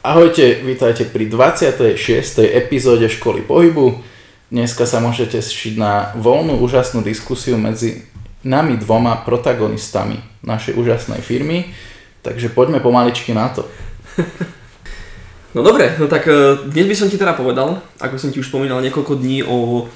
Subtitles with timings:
[0.00, 1.92] Ahojte, vítajte pri 26.
[2.56, 4.00] epizóde Školy pohybu.
[4.48, 8.08] Dneska sa môžete šiť na voľnú úžasnú diskusiu medzi
[8.40, 11.76] nami dvoma protagonistami našej úžasnej firmy.
[12.24, 13.68] Takže poďme pomaličky na to.
[15.50, 18.54] No dobre, no tak eh, dnes by som ti teda povedal, ako som ti už
[18.54, 19.90] spomínal niekoľko dní o,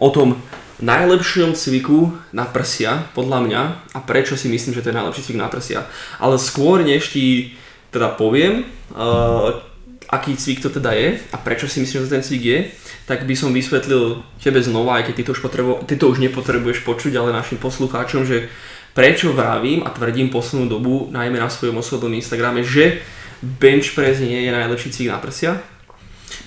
[0.00, 0.40] o tom
[0.80, 3.60] najlepšom cviku na prsia, podľa mňa,
[3.92, 5.84] a prečo si myslím, že to je najlepší cvik na prsia.
[6.16, 7.52] Ale skôr než ti
[7.90, 9.64] teda poviem, uh,
[10.08, 12.58] aký cvik to teda je a prečo si myslím, že ten cvik je,
[13.04, 16.20] tak by som vysvetlil tebe znova, aj keď ty to už, potrebo- ty to už
[16.20, 18.48] nepotrebuješ počuť, ale našim poslucháčom, že
[18.96, 23.04] prečo vravím a tvrdím poslednú dobu, najmä na svojom osobnom Instagrame, že
[23.40, 25.60] bench press nie je najlepší cvik na prsia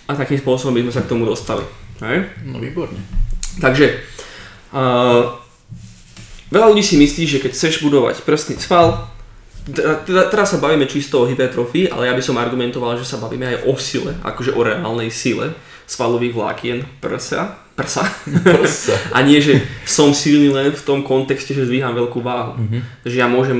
[0.10, 1.64] a takým spôsobom by sme sa k tomu dostali.
[2.02, 2.34] Hej?
[2.50, 2.98] No výborne.
[3.62, 4.02] Takže,
[4.74, 5.38] uh,
[6.50, 9.11] veľa ľudí si myslí, že keď chceš budovať prstný sval,
[9.70, 13.22] teda, teda, teraz sa bavíme čisto o hypertrofii, ale ja by som argumentoval, že sa
[13.22, 15.54] bavíme aj o sile, akože o reálnej sile
[15.86, 18.08] svalových vlákien prsa, prsa.
[18.42, 18.96] Prsa.
[19.16, 22.58] A nie, že som silný len v tom kontexte, že zdvíham veľkú váhu.
[22.58, 23.06] Mhm.
[23.06, 23.60] Že ja môžem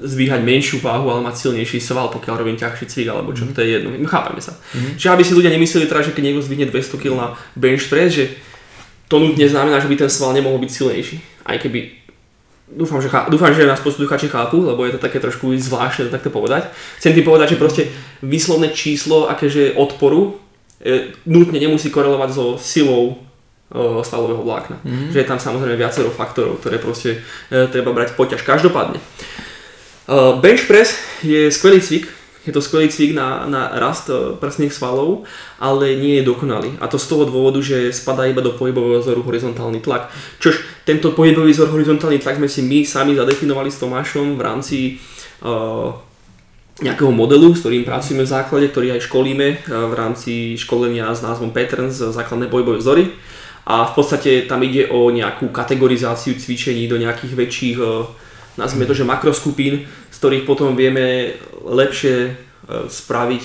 [0.00, 3.76] zdvíhať menšiu váhu, ale mať silnejší sval, pokiaľ robím ťažší cvik, alebo čo, to je
[3.76, 3.92] jedno.
[3.92, 4.56] No, chápeme sa.
[4.76, 4.96] Mhm.
[4.96, 8.16] Čiže aby si ľudia nemysleli teraz, že keď niekto zdvihne 200 kg na bench press,
[8.16, 8.24] že
[9.10, 11.16] to nutne znamená, že by ten sval nemohol byť silnejší.
[11.42, 11.99] Aj keby
[12.70, 16.14] Dúfam, že, chá, dúfam, že nás poslucháči chápu, lebo je to také trošku zvláštne to
[16.14, 16.70] takto povedať.
[17.02, 17.82] Chcem ti povedať, že proste
[18.22, 20.38] výslovné číslo akéže odporu
[20.78, 23.18] e, nutne nemusí korelovať so silou
[23.74, 24.78] e, svalového vlákna.
[24.86, 25.10] Mhm.
[25.10, 28.46] Že je tam samozrejme viacero faktorov, ktoré proste e, treba brať poťaž.
[28.46, 29.02] Každopádne.
[29.02, 29.04] E,
[30.38, 30.94] bench press
[31.26, 32.19] je skvelý cvik,
[32.50, 35.22] je to skvelý cvik na, na rast e, prsných svalov,
[35.62, 36.74] ale nie je dokonalý.
[36.82, 40.10] A to z toho dôvodu, že spadá iba do pohybového vzoru horizontálny tlak.
[40.42, 44.78] Čož tento pohybový vzor horizontálny tlak sme si my sami zadefinovali s Tomášom v rámci
[45.46, 45.94] uh,
[46.82, 51.22] nejakého modelu, s ktorým pracujeme v základe, ktorý aj školíme uh, v rámci školenia s
[51.22, 53.14] názvom Patterns, základné pohybové vzory.
[53.70, 57.76] A v podstate tam ide o nejakú kategorizáciu cvičení do nejakých väčších,
[58.58, 59.86] nazvime to, že makroskupín,
[60.20, 61.32] ktorých potom vieme
[61.64, 62.32] lepšie e,
[62.92, 63.42] spraviť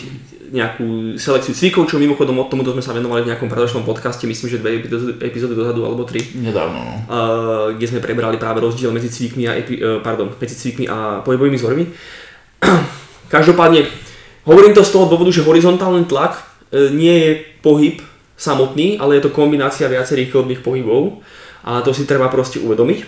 [0.52, 4.47] nejakú selekciu cvikov, čo mimochodom od tomuto sme sa venovali v nejakom predošlom podcaste, myslím,
[4.52, 4.84] že dve
[5.24, 6.96] epizódy- dozadu alebo tri, Nedávno, no.
[7.74, 11.58] kde sme prebrali práve rozdiel medzi cvikmi a, epi, uh, pardon, medzi cvikmi a pohybovými
[11.58, 11.86] vzormi.
[13.36, 13.90] Každopádne,
[14.46, 17.31] hovorím to z toho dôvodu, že horizontálny tlak uh, nie je
[17.66, 18.03] pohyb
[18.36, 21.24] samotný, ale je to kombinácia viacerých klbných pohybov
[21.66, 23.00] a to si treba proste uvedomiť.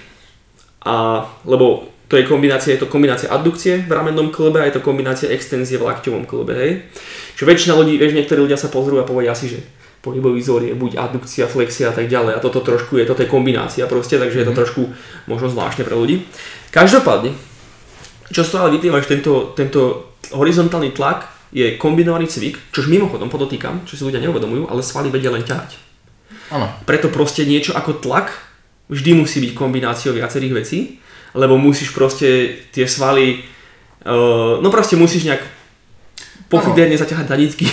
[0.88, 4.86] A, lebo to je kombinácia, je to kombinácia addukcie v ramennom klbe a je to
[4.86, 6.72] kombinácia extenzie v lakťovom klbe, hej.
[7.36, 9.60] Čo väčšina ľudí, vieš, niektorí ľudia sa pozrú a povedia si, že
[10.00, 13.30] pohybový vzor je buď addukcia, flexia a tak ďalej a toto trošku je, toto je
[13.30, 14.88] kombinácia proste, takže je to trošku
[15.28, 16.24] možno zvláštne pre ľudí.
[16.72, 17.36] Každopádne,
[18.32, 23.28] čo z toho ale vyplýva, že tento, tento horizontálny tlak je kombinovaný cvik, čož mimochodom
[23.28, 25.80] podotýkam, čo si ľudia neuvedomujú, ale svaly vedia len ťahať.
[26.56, 26.72] Áno.
[26.88, 28.32] Preto proste niečo ako tlak
[28.88, 30.80] vždy musí byť kombináciou viacerých vecí,
[31.36, 33.42] lebo musíš proste tie svaly,
[34.06, 35.44] uh, no proste musíš nejak
[36.48, 37.68] pofiderne zaťahať danitky.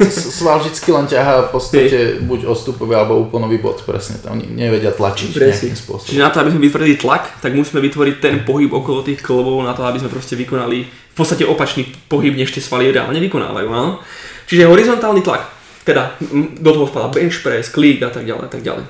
[0.00, 4.16] S- Sval vždycky len ťahá v podstate buď odstupový alebo úplnový bod, presne.
[4.16, 6.08] Tam nevedia tlačiť nejakým spôsobom.
[6.08, 9.60] Čiže na to, aby sme vytvorili tlak, tak musíme vytvoriť ten pohyb okolo tých klbov
[9.60, 13.68] na to, aby sme proste vykonali v podstate opačný pohyb, než tie svaly reálne vykonávajú.
[13.68, 14.00] Áno?
[14.48, 15.44] Čiže horizontálny tlak,
[15.84, 16.16] teda
[16.64, 18.84] do toho spadá bench press, klík a tak ďalej a tak ďalej.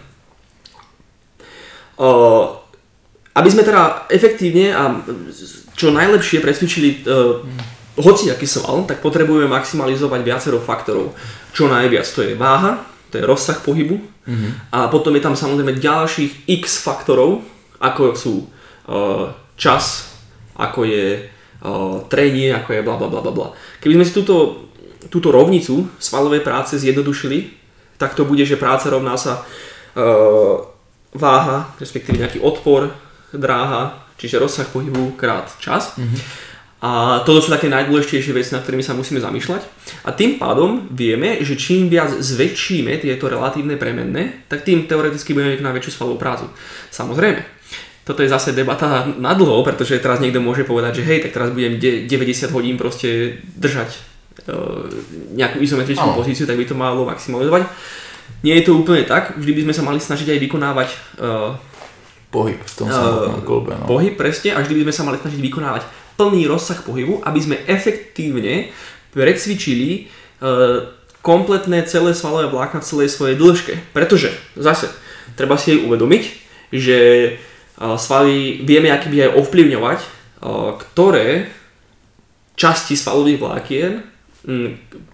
[1.99, 2.64] Uh,
[3.35, 5.03] aby sme teda efektívne a
[5.75, 7.43] čo najlepšie presvičili uh,
[7.99, 11.15] hoci aký sval, tak potrebujeme maximalizovať viacero faktorov.
[11.55, 14.03] Čo najviac to je váha, to je rozsah pohybu
[14.73, 17.45] a potom je tam samozrejme ďalších x faktorov,
[17.79, 20.11] ako sú uh, čas,
[20.59, 23.49] ako je uh, trenie, ako je bla bla bla bla.
[23.79, 24.67] Keby sme si túto,
[25.13, 27.53] túto rovnicu svalovej práce zjednodušili,
[28.01, 30.67] tak to bude, že práca rovná sa uh,
[31.15, 32.91] váha, respektíve nejaký odpor,
[33.37, 35.99] dráha, čiže rozsah pohybu krát čas.
[36.85, 39.63] A toto sú také najdôležitejšie veci, nad ktorými sa musíme zamýšľať.
[40.05, 45.57] A tým pádom vieme, že čím viac zväčšíme tieto relatívne premenné, tak tým teoreticky budeme
[45.57, 46.45] vykonať väčšiu svalovú prácu.
[46.93, 47.41] Samozrejme,
[48.05, 51.57] toto je zase debata na dlho, pretože teraz niekto môže povedať, že hej, tak teraz
[51.57, 53.99] budem de- 90 hodín proste držať e,
[55.41, 56.21] nejakú izometrickú Áno.
[56.21, 57.65] pozíciu, tak by to malo maximalizovať.
[58.45, 60.97] Nie je to úplne tak, vždy by sme sa mali snažiť aj vykonávať e,
[62.35, 63.87] Pohyb v tom Eh, samotnom klube, no.
[63.87, 65.83] pohyb presne a vždy by sme sa mali snažiť vykonávať
[66.19, 68.75] plný rozsah pohybu, aby sme efektívne
[69.15, 70.03] precvičili e,
[71.23, 73.75] kompletné celé svalové vlákna v celej svojej dĺžke.
[73.91, 74.91] Pretože, zase,
[75.35, 76.23] treba si aj uvedomiť,
[76.71, 77.31] že e,
[77.79, 80.01] svaly vieme aký by aj ovplyvňovať,
[80.77, 81.49] ktoré
[82.55, 83.93] časti svalových vlákien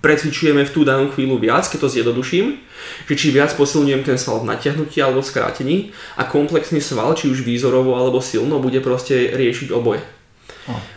[0.02, 2.58] precvičujeme v tú danú chvíľu viac, keď to zjednoduším,
[3.06, 5.76] že či viac posilňujem ten sval v natiahnutí alebo v skrátení
[6.18, 10.02] a komplexný sval, či už výzorovo alebo silno, bude proste riešiť oboje.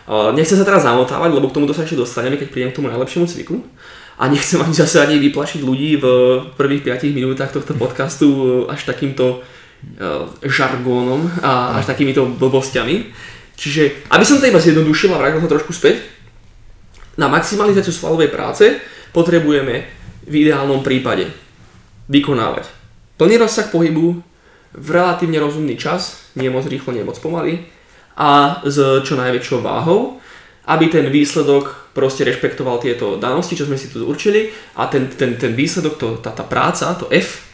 [0.07, 0.33] Oh.
[0.33, 3.25] Nechcem sa teraz zamotávať, lebo k tomuto sa ešte dostaneme, keď prídem k tomu najlepšiemu
[3.29, 3.61] cviku.
[4.17, 6.05] A nechcem ani zase ani vyplašiť ľudí v
[6.53, 8.29] prvých 5 minútach tohto podcastu
[8.69, 13.09] až takýmto uh, žargónom a až takýmito blbostiami.
[13.57, 16.12] Čiže, aby som to iba zjednodušil a vrátil sa trošku späť,
[17.17, 18.81] na maximalizáciu svalovej práce
[19.13, 19.85] potrebujeme
[20.25, 21.29] v ideálnom prípade
[22.09, 22.83] vykonávať
[23.17, 24.19] plný rozsah pohybu
[24.73, 27.63] v relatívne rozumný čas, nie moc rýchlo, nie moc pomaly
[28.17, 30.17] a s čo najväčšou váhou,
[30.67, 35.37] aby ten výsledok proste rešpektoval tieto danosti, čo sme si tu určili a ten, ten,
[35.37, 37.53] ten výsledok, to, tá, tá práca, to F,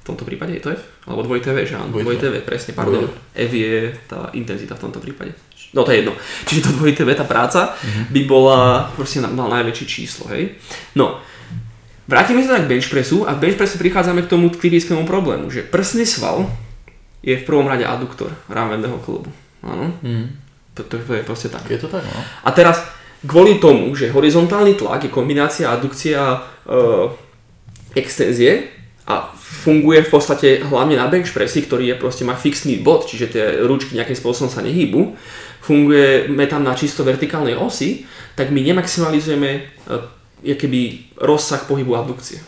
[0.00, 0.82] v tomto prípade je to F?
[1.04, 3.04] Alebo dvojité V, že áno, dvojité V, presne, pardon.
[3.36, 5.36] F je tá intenzita v tomto prípade.
[5.76, 6.16] No to je jedno.
[6.48, 8.08] Čiže to dvojité tá práca uh-huh.
[8.08, 10.56] by bola, proste mal najväčšie číslo, hej.
[10.96, 11.20] No,
[12.08, 15.52] vrátime sa tak k bench pressu a v bench pressu prichádzame k tomu typickému problému,
[15.52, 16.48] že prsný sval
[17.20, 19.28] je v prvom rade aduktor rámenného klubu.
[19.60, 19.92] Áno.
[20.00, 20.32] Uh-huh.
[20.78, 21.66] To, to, to je proste tak.
[21.68, 22.20] Je to tak, no.
[22.46, 22.86] A teraz,
[23.26, 26.30] kvôli tomu, že horizontálny tlak je kombinácia adukcia a
[26.70, 27.10] uh,
[27.98, 28.77] extenzie
[29.08, 33.32] a funguje v podstate hlavne na bench pressi, ktorý je proste má fixný bod, čiže
[33.32, 35.16] tie ručky nejakým spôsobom sa nehýbu,
[35.64, 38.04] fungujeme tam na čisto vertikálnej osi,
[38.36, 39.50] tak my nemaximalizujeme
[39.88, 40.04] uh,
[40.44, 42.38] keby rozsah pohybu adukcie.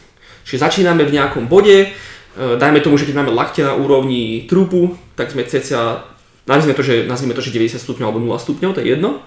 [0.45, 5.01] Čiže začíname v nejakom bode, uh, dajme tomu, že keď máme lakte na úrovni trupu,
[5.17, 6.11] tak sme cca
[6.51, 9.23] nazvime to, že, nazvime to, že 90 stupňov alebo 0 stupňov, to je jedno.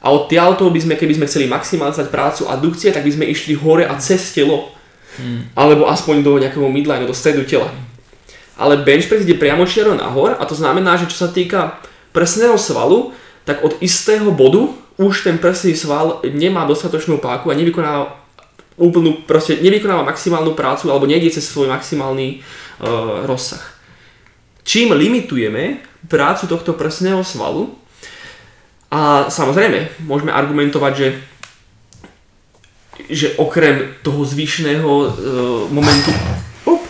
[0.00, 3.52] A od tiaľto by sme, keby sme chceli maximalizovať prácu adukcie, tak by sme išli
[3.56, 4.72] hore a cez telo.
[5.18, 5.48] Hmm.
[5.58, 7.72] Alebo aspoň do nejakého midline, do stredu tela.
[8.60, 11.80] Ale bench press ide priamo čiaro nahor a to znamená, že čo sa týka
[12.12, 13.16] prsného svalu,
[13.48, 14.70] tak od istého bodu
[15.00, 18.20] už ten prsný sval nemá dostatočnú páku a nevykonáva
[18.76, 22.44] úplnú, proste nevykonáva maximálnu prácu alebo nejde cez svoj maximálny
[22.84, 23.64] uh, rozsah.
[24.60, 27.74] Čím limitujeme prácu tohto prsného svalu.
[28.90, 31.06] A samozrejme, môžeme argumentovať, že
[33.08, 35.08] že okrem toho zvýšeného uh,
[35.72, 36.12] momentu
[36.66, 36.82] up,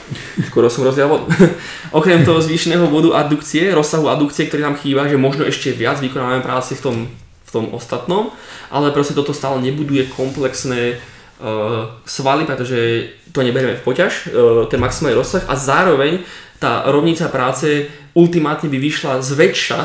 [0.49, 1.27] skoro som rozdial vodu.
[1.99, 6.43] okrem toho zvýšeného bodu adukcie, rozsahu adukcie, ktorý nám chýba, že možno ešte viac vykonávame
[6.43, 6.97] práci v tom,
[7.47, 8.35] v tom ostatnom,
[8.73, 10.97] ale proste toto stále nebuduje komplexné
[11.39, 16.25] uh, svaly, pretože to neberieme v poťaž, uh, ten maximálny rozsah a zároveň
[16.61, 19.79] tá rovnica práce ultimátne by vyšla zväčša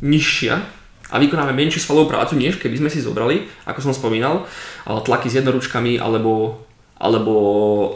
[0.00, 0.81] nižšia
[1.12, 4.48] a vykonáme menšiu svalovú prácu, než keby sme si zobrali, ako som spomínal,
[4.88, 6.64] tlaky s jednoručkami alebo,
[6.96, 7.86] alebo e,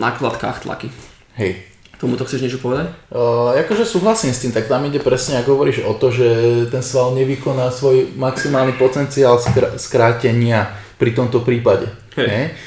[0.00, 0.88] na kladkách tlaky.
[1.36, 1.68] Hej.
[2.00, 2.90] Tomuto chceš niečo povedať?
[3.14, 6.26] Uh, akože súhlasím s tým, tak tam ide presne, ako hovoríš o to, že
[6.66, 10.66] ten sval nevykoná svoj maximálny potenciál skr- skrátenia
[10.98, 11.86] pri tomto prípade.
[12.18, 12.58] Hej?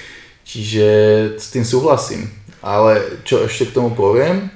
[0.48, 0.88] Čiže
[1.36, 2.32] s tým súhlasím.
[2.64, 4.48] Ale čo ešte k tomu poviem,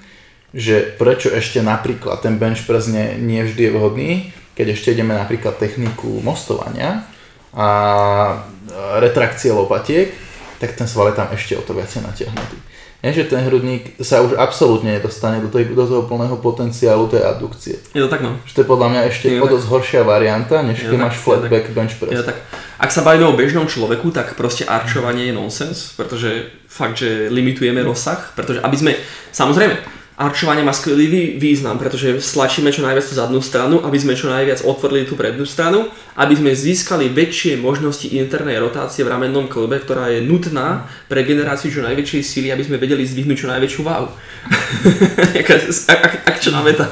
[0.55, 4.11] že prečo ešte napríklad ten bench press nie, nie vždy je vhodný,
[4.59, 7.07] keď ešte ideme napríklad techniku mostovania
[7.55, 7.69] a
[8.99, 10.11] retrakcie lopatiek,
[10.59, 12.59] tak ten sval je tam ešte o to viacej natiahnutý.
[12.99, 17.23] Nie, že ten hrudník sa už absolútne nedostane do, tej, do toho plného potenciálu tej
[17.23, 17.79] adukcie.
[17.95, 18.35] Je to tak no.
[18.43, 21.95] Že to je podľa mňa ešte o dosť horšia varianta, než keď máš flatback bench
[21.95, 22.19] press.
[22.19, 22.43] Je tak.
[22.75, 27.79] Ak sa bavíme o bežnom človeku, tak proste arčovanie je nonsens, pretože fakt, že limitujeme
[27.79, 28.91] rozsah, pretože aby sme,
[29.31, 34.27] samozrejme, Arčovanie má skvelý význam, pretože stlačíme čo najviac tú zadnú stranu, aby sme čo
[34.27, 35.87] najviac otvorili tú prednú stranu,
[36.19, 41.71] aby sme získali väčšie možnosti internej rotácie v ramennom klbe, ktorá je nutná pre generáciu
[41.71, 44.11] čo najväčšej síly, aby sme vedeli zdvihnúť čo najväčšiu váhu.
[45.39, 45.49] ak,
[45.87, 46.91] ak, ak čo veta.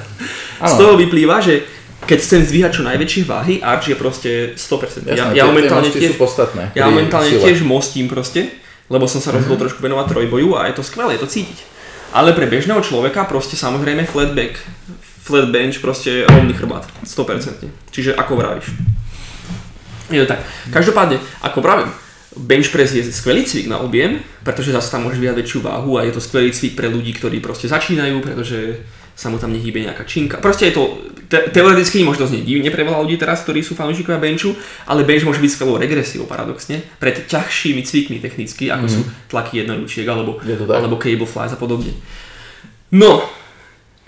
[0.63, 1.67] Z toho vyplýva, že
[2.07, 5.03] keď chcem zdvíhať čo najväčšie váhy, arč je proste 100%.
[5.03, 6.15] Jasné, ja, ja momentálne, tiež,
[6.79, 8.55] ja momentálne tiež mostím proste,
[8.87, 9.63] lebo som sa rozhodol mm-hmm.
[9.67, 11.75] trošku venovať trojboju a je to skvelé, je to cítiť.
[12.15, 14.59] Ale pre bežného človeka proste samozrejme flat back,
[15.23, 17.67] flat bench, proste rovný chrbát, 100%.
[17.91, 18.71] Čiže ako vravíš.
[20.07, 20.39] Je to tak.
[20.71, 21.91] Každopádne, ako pravím,
[22.39, 26.05] bench press je skvelý cvik na objem, pretože zase tam môžeš vyjať väčšiu váhu a
[26.05, 28.81] je to skvelý cvik pre ľudí, ktorí proste začínajú, pretože
[29.17, 30.37] sa mu tam nehýbe nejaká činka.
[30.37, 30.83] Proste je to,
[31.25, 34.53] te, teoreticky možno znieť divne pre veľa ľudí teraz, ktorí sú fanúšikovia benchu,
[34.85, 39.05] ale bench môže byť skvelou regresiou paradoxne, pred ťažšími cvikmi technicky, ako mm-hmm.
[39.09, 40.37] sú tlaky jednoručiek alebo,
[40.69, 41.97] alebo cable flies a podobne.
[42.93, 43.25] No,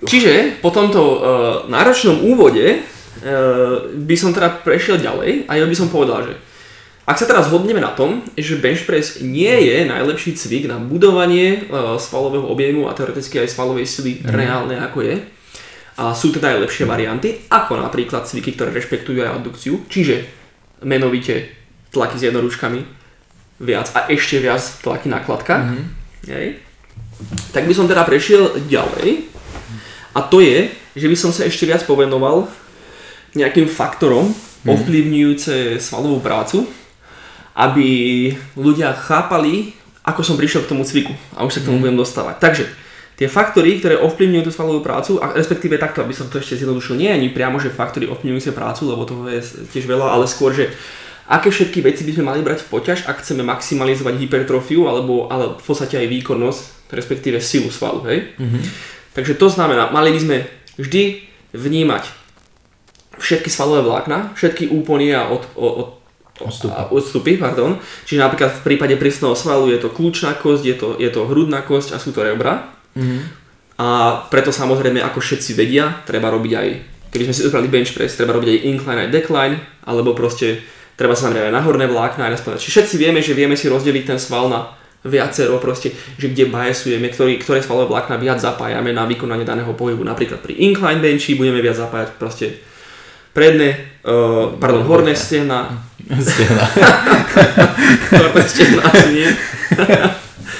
[0.05, 1.17] čiže po tomto uh,
[1.65, 6.33] náročnom úvode uh, by som teda prešiel ďalej a ja by som povedal, že
[7.09, 11.65] ak sa teraz zhodneme na tom, že bench press nie je najlepší cvik na budovanie
[11.65, 14.29] uh, svalového objemu a teoreticky aj svalovej sily mm.
[14.29, 15.15] reálne ako je,
[15.99, 20.29] a sú teda aj lepšie varianty, ako napríklad cviky, ktoré rešpektujú aj adukciu, čiže
[20.85, 21.49] menovite
[21.91, 22.79] tlaky s jednoručkami
[23.59, 25.65] viac a ešte viac tlaky na kladkách.
[25.65, 25.83] Mhm.
[26.29, 26.47] Hej.
[27.51, 29.27] Tak by som teda prešiel ďalej
[30.15, 32.47] a to je, že by som sa ešte viac povenoval
[33.35, 34.31] nejakým faktorom
[34.63, 36.63] ovplyvňujúce svalovú prácu,
[37.55, 37.87] aby
[38.57, 39.73] ľudia chápali,
[40.05, 42.35] ako som prišiel k tomu cviku a už sa k tomu budem dostávať.
[42.41, 42.63] Takže
[43.19, 46.95] tie faktory, ktoré ovplyvňujú tú svalovú prácu, a respektíve takto, aby som to ešte zjednodušil,
[46.95, 49.43] nie ani priamo, že faktory ovplyvňujúce prácu, lebo toho je
[49.75, 50.71] tiež veľa, ale skôr, že
[51.29, 55.59] aké všetky veci by sme mali brať v poťaž, ak chceme maximalizovať hypertrofiu alebo ale
[55.59, 58.33] v podstate aj výkonnosť, respektíve silu svalu, hej?
[59.13, 60.37] Takže to znamená, mali by sme
[60.79, 62.07] vždy vnímať
[63.19, 65.87] všetky svalové vlákna, všetky úpony a od, od, od
[66.39, 66.71] Odstupy.
[66.71, 67.75] a odstupy, pardon.
[68.07, 71.61] Čiže napríklad v prípade prísneho svalu je to kľúčná kosť, je to, je to hrudná
[71.63, 72.71] kosť a sú to rebra.
[73.79, 73.87] A
[74.27, 76.67] preto samozrejme, ako všetci vedia, treba robiť aj,
[77.15, 79.55] keby sme si zobrali bench press, treba robiť aj incline aj decline,
[79.87, 80.59] alebo proste
[80.99, 82.59] treba sa zamerať aj na horné vlákna, aj na spodné.
[82.59, 84.75] Čiže všetci vieme, že vieme si rozdeliť ten sval na
[85.07, 90.03] viacero proste, že kde biasujeme, ktorý, ktoré svalové vlákna viac zapájame na vykonanie daného pohybu.
[90.03, 92.59] Napríklad pri incline benchi budeme viac zapájať proste
[93.39, 95.79] predné, uh, pardon, horné stehna,
[96.27, 96.65] Stehna.
[98.19, 99.29] horné stehna asi nie.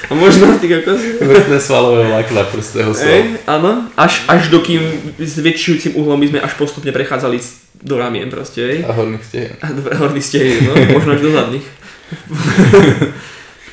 [0.10, 1.22] A možno ty kokos.
[1.22, 3.14] Vrchné svalové vlákna prstého svalu.
[3.14, 4.82] Ej, áno, až, až dokým
[5.22, 7.38] s väčšujúcim uhlom by sme až postupne prechádzali
[7.86, 8.80] do ramien proste, ej.
[8.90, 9.54] A horných stehen.
[9.62, 11.66] A do horných stehien, no, možno až do zadných.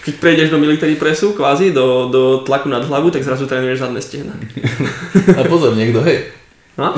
[0.05, 4.01] Keď prejdeš do military pressu, kvázi, do, do tlaku nad hlavu, tak zrazu trénuješ zadné
[4.05, 4.37] stehna.
[5.41, 6.37] A pozor, niekto, hej.
[6.77, 6.93] No?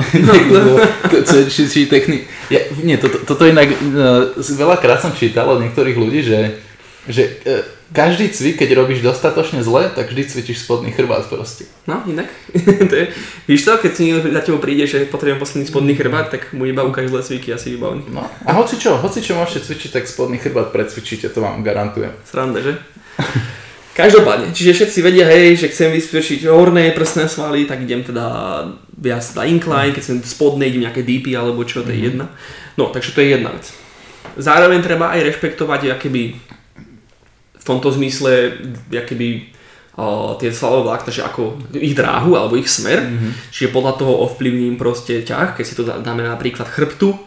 [1.47, 2.27] či, či technik...
[2.51, 6.59] Ja, nie, toto, toto inak uh, veľakrát som čítal od niektorých ľudí, že,
[7.07, 7.63] že uh,
[7.95, 11.63] každý cvik, keď robíš dostatočne zle, tak vždy cvičíš spodný chrbát proste.
[11.87, 12.27] No, inak.
[12.91, 13.05] to je,
[13.47, 16.83] víš to, keď si za tebou príde, že potrebujem posledný spodný chrbát, tak mu iba
[16.83, 18.11] ukáž zle cviky asi vybavený.
[18.11, 18.27] No.
[18.45, 22.11] A hoci čo, hoci čo môžete cvičiť, tak spodný chrbát precvičíte, to vám garantujem.
[22.27, 22.75] Sranda, že?
[23.99, 28.25] Každopádne, čiže všetci vedia, hej, že chcem vysvedčiť horné prsné svaly, tak idem teda
[28.95, 32.31] viac na incline, keď chcem spodné, idem nejaké DP alebo čo, to je jedna.
[32.79, 33.67] No, takže to je jedna vec.
[34.39, 36.31] Zároveň treba aj rešpektovať, akéby
[37.59, 38.55] v tomto zmysle,
[38.87, 39.51] akéby
[39.99, 43.03] o, tie svalové vlákna, že ako ich dráhu alebo ich smer,
[43.51, 47.19] čiže podľa toho ovplyvním proste ťah, keď si to dá- dáme napríklad chrbtu,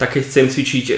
[0.00, 0.96] tak keď chcem cvičiť e,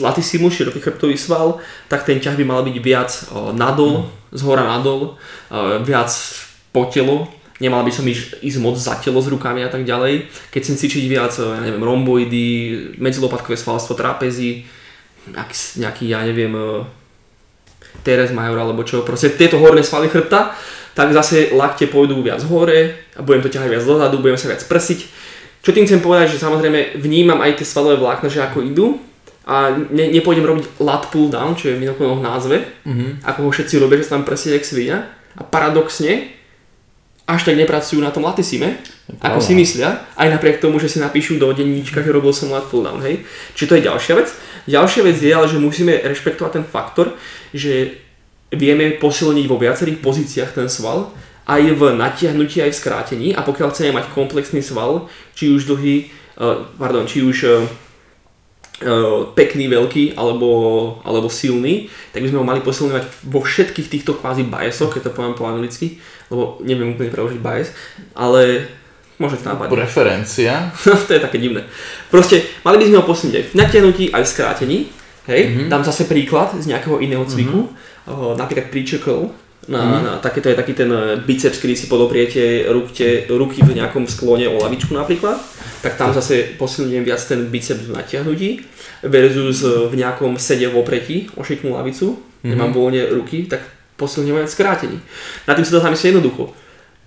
[0.00, 4.64] latissimus, široký chrbtový sval, tak ten ťah by mal byť viac o, nadol, z hora
[4.64, 5.14] nadol,
[5.50, 6.10] e, viac
[6.72, 7.28] po telo,
[7.60, 10.30] nemal by som ísť, ísť moc za telo s rukami a tak ďalej.
[10.54, 12.48] Keď chcem cvičiť viac, e, ja neviem, romboidy,
[12.98, 14.64] medzilopatkové svalstvo, trapezy,
[15.76, 16.66] nejaký, ja neviem, e,
[18.06, 20.54] Teres Major alebo čo, proste tieto horné svaly chrbta,
[20.94, 24.62] tak zase lakte pôjdu viac hore a budem to ťahať viac dozadu, budem sa viac
[24.66, 25.00] prsiť.
[25.62, 28.86] Čo tým chcem povedať, že samozrejme vnímam aj tie svalové vlákna, že ako idú
[29.48, 33.24] a ne, nepôjdem robiť lat pull down, čo je mimochodom v názve, Mhm.
[33.24, 36.36] ako ho všetci robia, že sa tam presie jak svinia a paradoxne
[37.28, 38.80] až tak nepracujú na tom latisime,
[39.20, 42.64] ako si myslia, aj napriek tomu, že si napíšu do denníčka, že robil som lat
[42.72, 43.20] pull down, hej.
[43.52, 44.28] Čiže to je ďalšia vec.
[44.64, 47.12] Ďalšia vec je ale, že musíme rešpektovať ten faktor,
[47.52, 48.00] že
[48.48, 51.12] vieme posilniť vo viacerých pozíciách ten sval,
[51.44, 56.08] aj v natiahnutí, aj v skrátení a pokiaľ chceme mať komplexný sval, či už dlhý,
[56.40, 57.64] uh, pardon, či už uh,
[59.34, 60.50] pekný, veľký alebo,
[61.02, 65.14] alebo silný, tak by sme ho mali posilňovať vo všetkých týchto kvázi biasoch, keď to
[65.18, 65.98] poviem po anglicky,
[66.30, 67.74] lebo neviem úplne preložiť bias,
[68.14, 68.70] ale
[69.18, 69.74] môže to napadnúť.
[69.74, 70.70] Preferencia.
[71.06, 71.66] to je také divné.
[72.06, 74.78] Proste mali by sme ho posunúť aj v natiahnutí, aj v skrátení.
[75.28, 75.68] Hej, mm-hmm.
[75.68, 78.40] dám zase príklad z nejakého iného cviku, mm-hmm.
[78.40, 79.28] napríklad pre-chuckle,
[79.68, 80.04] na, mm-hmm.
[80.04, 84.08] na, také, to je taký ten eh, biceps, kedy si podopriete rukte, ruky v nejakom
[84.08, 85.36] sklone o lavičku napríklad,
[85.84, 88.48] tak tam zase posilňujem viac ten biceps v natiahnutí
[89.04, 92.48] versus eh, v nejakom sede v opretí o šikmú lavicu, mm-hmm.
[92.48, 93.60] nemám voľne ruky, tak
[94.00, 94.98] posilňujem v skrátení.
[95.44, 96.56] Na tým sa to zamyslieť jednoducho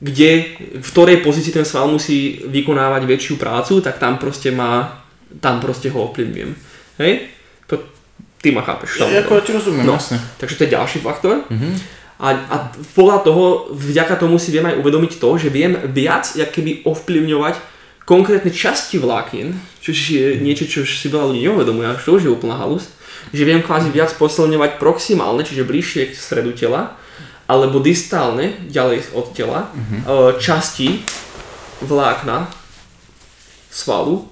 [0.02, 5.06] kde, v ktorej pozícii ten sval musí vykonávať väčšiu prácu, tak tam proste má,
[5.38, 6.52] tam proste ho ovplyvňujem.
[6.98, 7.30] Hej?
[7.70, 7.78] To,
[8.42, 8.98] ty ma chápeš.
[8.98, 9.22] Ja, samozrejme.
[9.22, 9.94] ako ja ti rozumiem, No.
[10.02, 10.18] jasne.
[10.42, 11.46] Takže to je ďalší faktor.
[11.54, 12.01] Mhm.
[12.22, 12.56] A, a
[12.94, 17.58] podľa toho, vďaka tomu si viem aj uvedomiť to, že viem viac, jak keby ovplyvňovať
[18.06, 22.36] konkrétne časti vlákien, čo je niečo, čo si veľa ľudí neuvedomuje, až to už je
[22.36, 22.94] úplná halus,
[23.34, 26.94] že viem kvázi viac posilňovať proximálne, čiže bližšie k stredu tela,
[27.50, 31.02] alebo distálne, ďalej od tela, uh časti
[31.82, 32.46] vlákna
[33.74, 34.30] svalu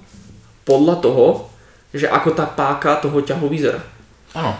[0.62, 1.26] podľa toho,
[1.90, 3.82] že ako tá páka toho ťahu vyzerá.
[4.30, 4.54] Áno.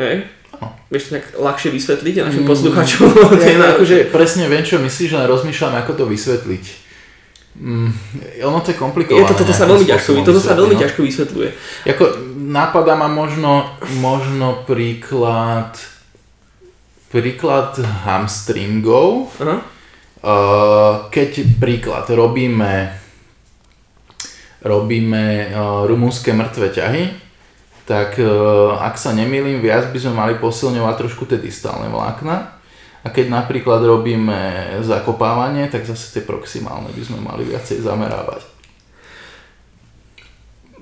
[0.00, 0.24] Hej?
[0.64, 0.72] Áno.
[0.88, 2.50] Vieš to nejak ľahšie vysvetliť našim Mm.
[2.50, 3.04] poslucháčom?
[3.44, 6.64] Ja, akože presne viem, čo myslíš, len rozmýšľam, ako to vysvetliť.
[7.54, 7.90] Mm,
[8.42, 9.22] ono to je komplikované.
[9.22, 10.80] Je to, toto sa veľmi ťažko, toto sa veľmi no.
[10.82, 11.48] ťažko vysvetľuje.
[11.86, 12.04] Ako,
[12.50, 15.78] napadá ma možno, možno príklad
[17.14, 19.30] príklad hamstringov.
[19.38, 19.56] Aha.
[20.24, 22.96] Uh, keď príklad robíme
[24.64, 27.23] robíme uh, rumúnske mŕtve ťahy,
[27.84, 32.56] tak uh, ak sa nemýlim, viac by sme mali posilňovať trošku tie distálne vlákna.
[33.04, 38.53] A keď napríklad robíme zakopávanie, tak zase tie proximálne by sme mali viacej zamerávať.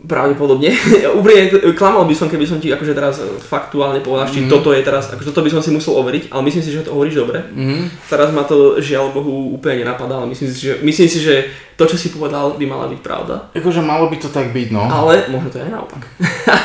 [0.02, 0.74] Pravdepodobne.
[1.18, 4.50] Úprimne klamal by som, keby som ti akože teraz faktuálne povedal, či Mhm.
[4.50, 6.90] toto je teraz, akože toto by som si musel overiť, ale myslím si, že to
[6.90, 7.38] hovoríš dobre.
[7.54, 8.10] Mhm.
[8.10, 11.34] Teraz ma to žiaľ Bohu úplne nenapadá, ale myslím si, že, myslím si, že
[11.72, 13.48] to, čo si povedal, by mala byť pravda.
[13.56, 14.86] Akože malo by to tak byť, no.
[14.86, 16.02] Ale možno to je naopak.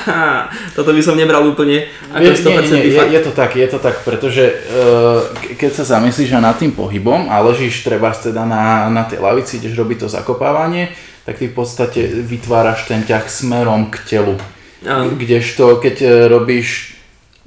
[0.77, 3.67] Toto by som nebral úplne ako Nie, 100% nie, nie, je, je to tak, je
[3.67, 5.23] to tak, pretože uh,
[5.57, 9.79] keď sa zamyslíš nad tým pohybom a ležíš treba teda na, na tej lavici, ideš
[9.79, 10.91] robiť to zakopávanie,
[11.27, 14.39] tak ty v podstate vytváraš ten ťah smerom k telu.
[14.87, 15.11] Áno.
[15.19, 16.95] Kdežto keď eh, robíš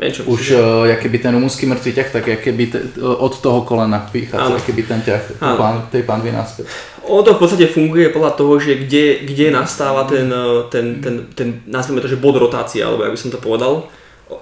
[0.01, 4.01] Viem, čo už uh, keby ten rumúnsky mŕtvý ťah, tak keby te, od toho kolena
[4.01, 4.09] Áno.
[4.09, 5.57] vychádza keby ten ťah Áno.
[5.61, 6.73] pán, tej pánvy naspäť.
[7.05, 10.33] Ono to v podstate funguje podľa toho, že kde, kde nastáva ten,
[10.73, 13.93] ten, ten, ten, nazvime to, že bod rotácie, alebo jak by som to povedal,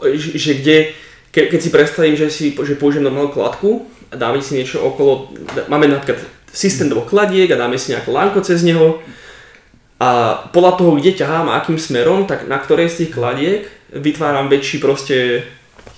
[0.06, 0.76] že, že kde,
[1.34, 5.34] ke, keď si predstavím, že si že použijem normálnu kladku a dáme si niečo okolo,
[5.66, 6.22] máme napríklad
[6.54, 9.02] systém dvoch kladiek a dáme si nejaké lánko cez neho
[9.98, 10.08] a
[10.54, 14.78] podľa toho, kde ťahám a akým smerom, tak na ktorej z tých kladiek vytváram väčší
[14.78, 15.42] proste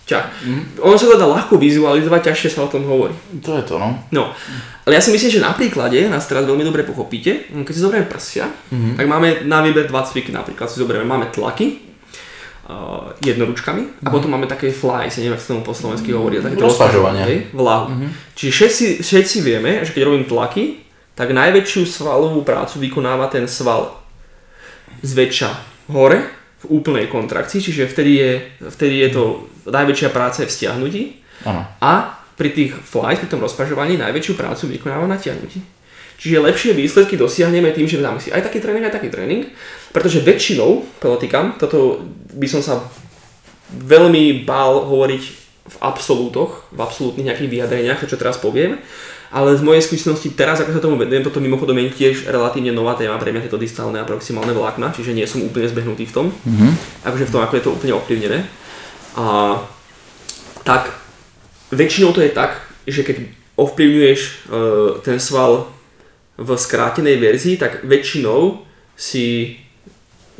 [0.08, 0.26] ťah.
[0.42, 0.60] Mhm.
[0.82, 3.14] Ono sa to dá ľahko vizualizovať, ťažšie sa o tom hovorí.
[3.44, 3.94] To je to, no.
[4.10, 4.34] No,
[4.88, 7.46] ale ja si myslím, že na príklade nás teraz veľmi dobre pochopíte.
[7.46, 8.98] Keď si zoberieme prsia, mm-hmm.
[8.98, 10.66] tak máme na výber dva cviky napríklad.
[10.66, 11.78] Si zoberieme, máme tlaky,
[12.66, 14.06] uh, jednoručkami mm-hmm.
[14.06, 16.42] a potom máme také flies, ja neviem, ako sa tomu po slovensky hovorí.
[16.42, 17.24] Také Rozpažovania.
[17.30, 17.86] hej, Vlahu.
[17.94, 18.10] Mm-hmm.
[18.34, 24.00] Čiže všetci, všetci vieme, že keď robím tlaky, tak najväčšiu svalovú prácu vykonáva ten sval
[25.00, 25.50] zväčša
[25.90, 26.18] hore
[26.60, 28.32] v úplnej kontrakcii, čiže vtedy je,
[28.68, 29.24] vtedy je to
[29.68, 31.02] najväčšia práca je v stiahnutí
[31.80, 35.60] a pri tých flies, pri tom rozpažovaní najväčšiu prácu vykonáva na tiahnutí.
[36.20, 39.48] Čiže lepšie výsledky dosiahneme tým, že dáme si aj taký tréning, aj taký tréning,
[39.88, 42.04] pretože väčšinou, podotýkam, toto
[42.36, 42.84] by som sa
[43.72, 45.22] veľmi bál hovoriť
[45.64, 48.76] v absolútoch, v absolútnych nejakých vyjadreniach, to čo teraz poviem,
[49.30, 52.98] ale z mojej skúsenosti teraz, ako sa tomu vedujem, toto mimochodom je tiež relatívne nová
[52.98, 56.26] téma pre mňa, tieto distálne a proximálne vlákna, čiže nie som úplne zbehnutý v tom,
[56.44, 56.68] Mhm.
[57.06, 58.38] akože v tom, ako je to úplne ovplyvnené.
[59.14, 59.58] A
[60.66, 60.90] tak
[61.70, 63.16] väčšinou to je tak, že keď
[63.54, 64.30] ovplyvňuješ e,
[65.06, 65.70] ten sval
[66.34, 68.64] v skrátenej verzii, tak väčšinou
[68.96, 69.56] si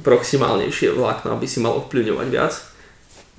[0.01, 2.53] proximálnejšie vlákna by si mal ovplyvňovať viac.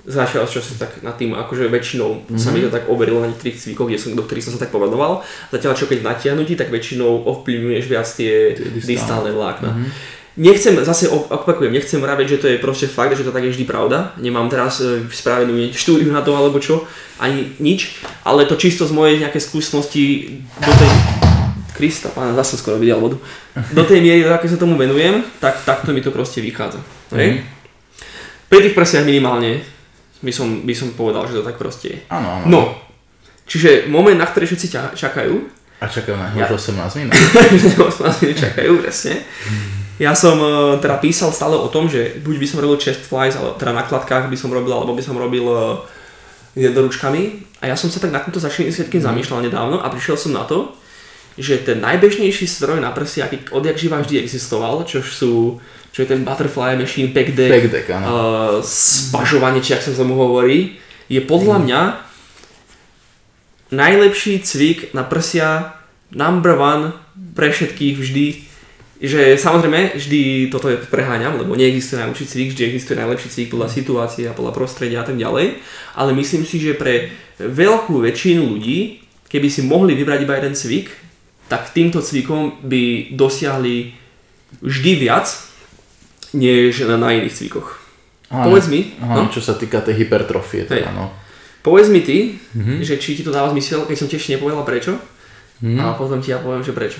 [0.02, 2.34] Začal čo sa tak nad tým, akože väčšinou mm-hmm.
[2.34, 4.74] sa mi to tak overilo na niektorých cvikoch, kde som, do ktorých som sa tak
[4.74, 5.22] povenoval.
[5.54, 9.30] Zatiaľ čo keď natiahnutí, tak väčšinou ovplyvňuješ viac tie Tie distálne.
[9.30, 9.70] vlákna.
[9.70, 10.20] Mm-hmm.
[10.32, 13.52] Nechcem, zase op- opakujem, nechcem vraviť, že to je proste fakt, že to tak je
[13.52, 14.16] vždy pravda.
[14.16, 16.88] Nemám teraz e, spravenú štúdiu na to alebo čo,
[17.20, 20.90] ani nič, ale to čisto z mojej nejaké skúsenosti do tej...
[21.72, 23.16] Krista, pána, zase skoro videl vodu.
[23.76, 26.76] Do tej miery, aké sa tomu venujem, tak takto mi to proste vychádza.
[27.16, 27.48] Hej?
[28.52, 29.64] Pri tých prsiach minimálne
[30.22, 31.98] by som, by som povedal, že to tak proste je.
[32.08, 32.44] Áno, áno.
[32.46, 32.60] No,
[33.44, 35.34] čiže moment, na ktorý všetci ťa- čakajú,
[35.82, 37.12] A čakajú na Ja- už 18 minút.
[38.00, 39.18] nás nečakajú, presne.
[39.98, 43.34] Ja som e, teda písal stále o tom, že buď by som robil chest flies,
[43.34, 45.58] ale teda na kladkách by som robil, alebo by som robil e,
[46.56, 47.22] jednoručkami.
[47.62, 50.42] A ja som sa tak na tomto začným všetkým zamýšľal nedávno a prišiel som na
[50.42, 50.74] to,
[51.38, 56.08] že ten najbežnejší stroj na prsi, aký odjak živa vždy existoval, čo sú čo je
[56.08, 58.06] ten butterfly machine, pack deck, Pack deck, áno.
[58.08, 58.16] uh,
[58.64, 60.80] spažovanie, či ak sa tomu hovorí,
[61.12, 61.80] je podľa mňa
[63.76, 65.76] najlepší cvik na prsia
[66.08, 66.96] number one
[67.36, 68.26] pre všetkých vždy,
[69.04, 73.68] že samozrejme vždy toto je preháňam, lebo neexistuje najlepší cvik, vždy existuje najlepší cvik podľa
[73.68, 75.60] situácie a podľa prostredia a tak ďalej,
[75.92, 80.88] ale myslím si, že pre veľkú väčšinu ľudí, keby si mohli vybrať iba jeden cvik,
[81.52, 83.92] tak týmto cvikom by dosiahli
[84.58, 85.28] vždy viac,
[86.32, 87.76] než na, na iných cvikoch.
[88.32, 88.48] Áno.
[88.48, 89.28] Povedz mi, Áno, no?
[89.28, 91.12] čo sa týka tej hypertrofie, teda, no.
[91.60, 92.40] Povedz mi ty,
[92.80, 94.96] že či ti to dáva zmysel, keď som tiež nepovedal prečo,
[95.62, 95.78] Mhm.
[95.78, 96.98] a potom ti ja poviem, že prečo.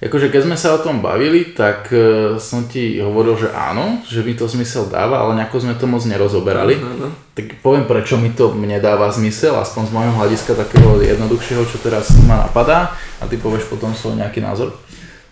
[0.00, 4.24] Akože keď sme sa o tom bavili, tak e, som ti hovoril, že áno, že
[4.24, 6.80] mi to zmysel dáva, ale nejako sme to moc nerozoberali.
[6.80, 7.12] Áno.
[7.36, 11.76] Tak poviem, prečo mi to mne dáva zmysel, aspoň z môjho hľadiska takého jednoduchšieho, čo
[11.84, 14.72] teraz ma napadá a ty povieš potom svoj nejaký názor.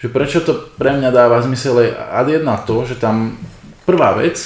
[0.05, 3.41] Že prečo to pre mňa dáva zmysel je ad jedna to, že tam
[3.89, 4.37] prvá vec,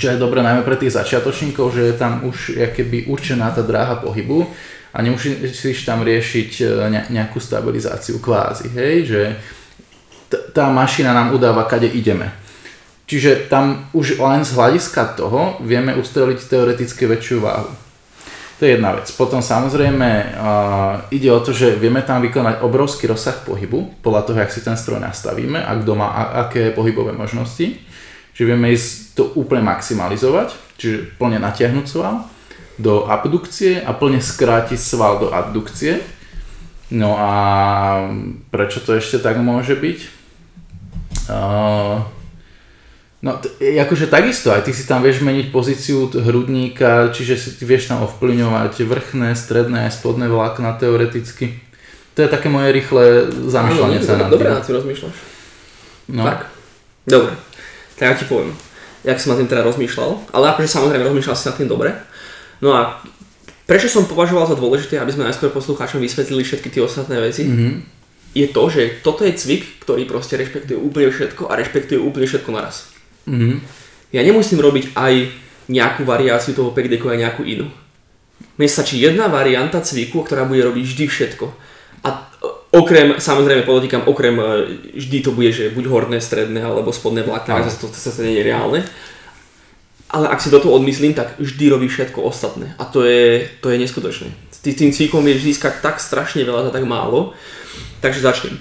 [0.00, 4.00] čo je dobré najmä pre tých začiatočníkov, že je tam už keby určená tá dráha
[4.00, 4.48] pohybu
[4.96, 9.22] a nemusíš tam riešiť e, ne- nejakú stabilizáciu kvázi, hej, že
[10.56, 12.32] tá mašina nám udáva, kade ideme.
[13.06, 17.70] Čiže tam už len z hľadiska toho vieme ustreliť teoreticky väčšiu váhu.
[18.58, 19.06] To je jedna vec.
[19.14, 24.38] Potom samozrejme uh, ide o to, že vieme tam vykonať obrovský rozsah pohybu, podľa toho,
[24.42, 27.78] jak si ten stroj nastavíme a kto má a, aké pohybové možnosti.
[28.34, 32.26] Čiže vieme ísť to úplne maximalizovať, čiže plne natiahnuť sval
[32.76, 36.00] do abdukcie a plne skrátiť sval do abdukcie.
[36.92, 37.32] No a
[38.52, 39.98] prečo to ešte tak môže byť?
[41.26, 42.06] Uh,
[43.26, 47.66] No, t- akože takisto, aj ty si tam vieš meniť pozíciu hrudníka, čiže si ty
[47.66, 51.58] vieš tam ovplyvňovať vrchné, stredné aj spodné vlákna teoreticky.
[52.14, 55.16] To je také moje rýchle zamýšľanie sa nad Dobre na tým rozmýšľaš.
[56.12, 56.22] No.
[56.22, 56.54] Tak.
[57.08, 57.32] Dobre.
[57.98, 58.54] Tak ja ti poviem,
[59.02, 61.90] jak som nad tým teda rozmýšľal, ale akože samozrejme rozmýšľal si nad tým dobre.
[62.60, 63.02] No a
[63.66, 67.82] prečo som považoval za dôležité, aby sme najskôr poslucháčom vysvetlili všetky tie ostatné veci, Mhm.
[68.36, 72.50] je to, že toto je cvik, ktorý proste rešpektuje úplne všetko a rešpektuje úplne všetko
[72.52, 72.92] naraz.
[73.26, 73.60] Mhm.
[74.12, 75.14] Ja nemusím robiť aj
[75.66, 77.66] nejakú variáciu toho pekdeku aj nejakú inú.
[78.56, 81.46] Mne stačí jedna varianta cviku, ktorá bude robiť vždy všetko.
[82.06, 82.08] A
[82.70, 84.44] okrem, samozrejme podotýkam, okrem e,
[84.94, 87.64] vždy to bude, že buď horné, stredné alebo spodné vlákna, Áno.
[87.66, 88.80] zase to zase nie je reálne.
[90.06, 92.74] Ale ak si do toho odmyslím, tak vždy robí všetko ostatné.
[92.78, 94.30] A to je, to je neskutočné.
[94.62, 97.34] Ty tým cvikom vieš získať tak strašne veľa za tak málo.
[97.98, 98.54] Takže začnem.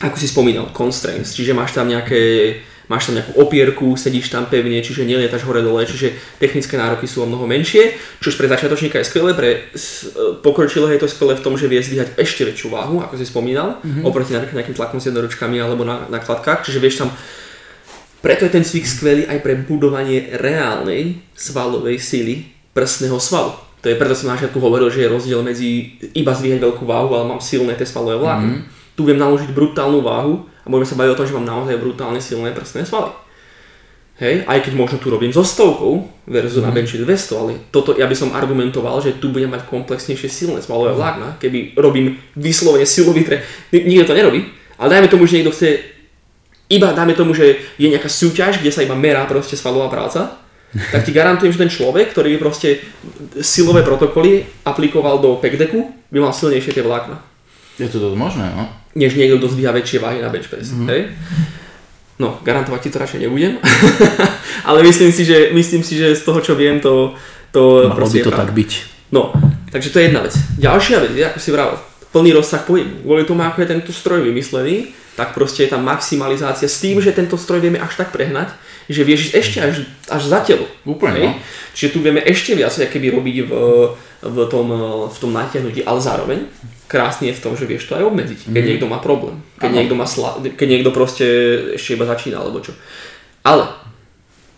[0.00, 2.56] Ako si spomínal, constraints, čiže máš tam nejaké
[2.90, 6.10] máš tam nejakú opierku, sedíš tam pevne, čiže nelietaš hore dole, čiže
[6.42, 9.58] technické nároky sú o mnoho menšie, čo pre začiatočníka je skvelé, pre e,
[10.42, 13.78] pokročilého je to skvelé v tom, že vie zdvíhať ešte väčšiu váhu, ako si spomínal,
[13.78, 14.02] mm-hmm.
[14.02, 17.14] oproti napríklad nejakým tlakom s jednoručkami alebo na, na kladkách, čiže vieš tam
[18.20, 23.56] preto je ten cvik skvelý aj pre budovanie reálnej svalovej síly prsného svalu.
[23.80, 27.16] To je preto som na začiatku hovoril, že je rozdiel medzi iba zdvíhať veľkú váhu,
[27.16, 28.60] ale mám silné tie svalové vlákna.
[28.60, 28.64] Mm.
[28.92, 32.20] Tu viem naložiť brutálnu váhu a budeme sa baviť o tom, že mám naozaj brutálne
[32.20, 33.16] silné prsné svaly.
[34.20, 36.68] Hej, aj keď možno tu robím so stovkou versus mm.
[36.68, 40.60] na benchi 200, ale toto ja by som argumentoval, že tu budem mať komplexnejšie silné
[40.60, 43.40] svalové vlákna, keby robím vyslovene silový tre...
[43.72, 44.44] Ni- Nikto to nerobí,
[44.76, 45.89] ale dajme tomu, že niekto chce
[46.70, 50.38] iba dáme tomu, že je nejaká súťaž, kde sa iba merá proste svalová práca,
[50.70, 52.78] tak ti garantujem, že ten človek, ktorý by proste
[53.42, 57.18] silové protokoly aplikoval do pekdeku, by mal silnejšie tie vlákna,
[57.74, 58.70] Je to dosť možné, no.
[58.94, 60.70] než niekto, kto zdvíha väčšie váhy na bench press.
[60.70, 60.88] Mm-hmm.
[60.94, 61.02] Hej?
[62.22, 63.58] No, garantovať ti to radšej nebudem,
[64.68, 67.18] ale myslím si, že, myslím si, že z toho, čo viem, to,
[67.50, 68.70] to Malo proste by to tak byť.
[69.10, 69.34] No,
[69.74, 70.38] takže to je jedna vec.
[70.54, 71.76] Ďalšia vec ako si vravel,
[72.14, 73.02] plný rozsah pohybu.
[73.02, 77.12] Kvôli tomu, ako je tento stroj vymyslený, tak proste je tam maximalizácia s tým, že
[77.12, 78.56] tento stroj vieme až tak prehnať,
[78.88, 80.64] že vieš ešte až, až za telo.
[80.88, 81.26] Úplne, Hej?
[81.28, 81.32] no.
[81.76, 83.52] Čiže tu vieme ešte viac keby robiť v,
[84.24, 84.66] v, tom,
[85.12, 86.38] v tom natiahnutí, ale zároveň
[86.88, 89.92] krásne je v tom, že vieš to aj obmedziť, keď niekto má problém, keď niekto,
[89.94, 91.26] má sla, keď niekto proste
[91.76, 92.72] ešte iba začína alebo čo.
[93.44, 93.68] Ale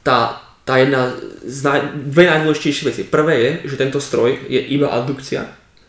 [0.06, 1.10] tá, tá jedna
[1.42, 3.02] z naj, dve najdôležitejšie veci.
[3.02, 5.42] Prvé je, že tento stroj je iba addukcia.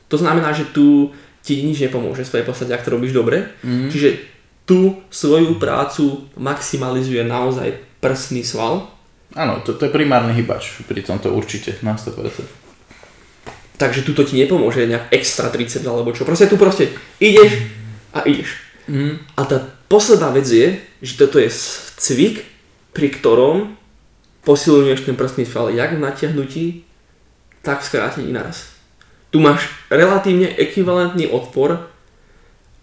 [0.09, 1.13] To znamená, že tu
[1.45, 3.53] ti nič nepomôže v svojej podstate, ak to robíš dobre.
[3.61, 3.91] Mm.
[3.91, 4.32] Čiže
[4.63, 8.87] tu svoju prácu maximalizuje naozaj prsný sval.
[9.35, 12.63] Áno, to, to je primárny hybač pri tomto určite, na 100%.
[13.75, 16.23] Takže tu to ti nepomôže nejak extra triceps alebo čo.
[16.23, 17.67] Proste tu proste ideš
[18.13, 18.61] a ideš.
[18.85, 19.17] Mm.
[19.35, 19.57] A tá
[19.89, 21.49] posledná vec je, že toto je
[21.97, 22.45] cvik,
[22.93, 23.75] pri ktorom
[24.45, 26.65] posilňuješ ten prstný sval jak v natiahnutí,
[27.65, 28.69] tak v skrátení naraz.
[29.33, 31.89] Tu máš relatívne ekvivalentný odpor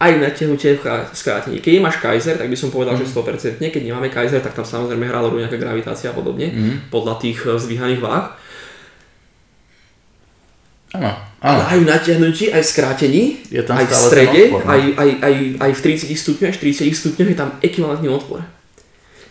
[0.00, 1.60] aj v krá- skrátení.
[1.60, 3.60] Keď máš Kaiser, tak by som povedal, že 100%.
[3.60, 6.88] Keď nemáme Kaiser, tak tam samozrejme hrá rolu nejaká gravitácia a podobne, Mhm.
[6.88, 8.32] podľa tých eh, zdvíhaných váh.
[10.90, 11.06] Áno,
[11.38, 11.68] Ale áno.
[11.68, 14.70] aj v natiahnutí, aj v skrátení, Je tam aj v strede, odpor, no.
[14.72, 18.42] aj, aj, aj, aj v 30 stupňoch, 40 stupňoch je tam ekvivalentný odpor.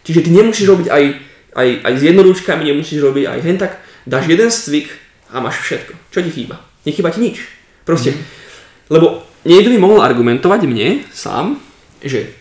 [0.02, 1.04] Čiže ty nemusíš robiť aj,
[1.52, 3.76] aj, aj s jednoručkami, nemusíš robiť aj hen tak,
[4.08, 4.88] dáš jeden cvik
[5.28, 5.94] a máš všetko.
[6.08, 6.56] Čo ti chýba?
[6.82, 7.38] Nechýba ti nič.
[7.84, 8.22] Proste, Mhm.
[8.90, 11.60] lebo niekto by mohol argumentovať mne sám,
[12.04, 12.40] že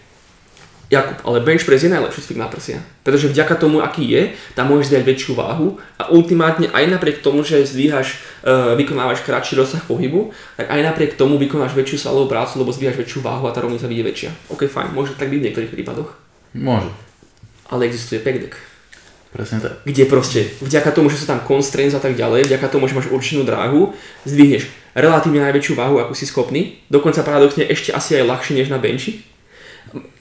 [0.89, 2.81] Jakub, ale bench press je najlepší cvik na prsia.
[3.05, 7.45] Pretože vďaka tomu, aký je, tam môžeš zdať väčšiu váhu a ultimátne aj napriek tomu,
[7.45, 12.65] že zdvíhaš, uh, vykonávaš kratší rozsah pohybu, tak aj napriek tomu vykonáš väčšiu svalovú prácu,
[12.65, 14.31] lebo zdvíhaš väčšiu váhu a tá rovnica vyjde väčšia.
[14.49, 16.09] OK, fajn, môže tak byť v niektorých prípadoch.
[16.57, 16.89] Môže.
[17.69, 18.57] Ale existuje pekdeck,
[19.29, 19.85] Presne tak.
[19.85, 23.13] kde proste vďaka tomu, že sú tam constraints a tak ďalej, vďaka tomu, že máš
[23.13, 23.93] určenú dráhu,
[24.25, 24.65] zdvihneš
[24.97, 29.21] relatívne najväčšiu váhu, ako si schopný, dokonca paradoxne ešte asi aj ľahšie než na benchi.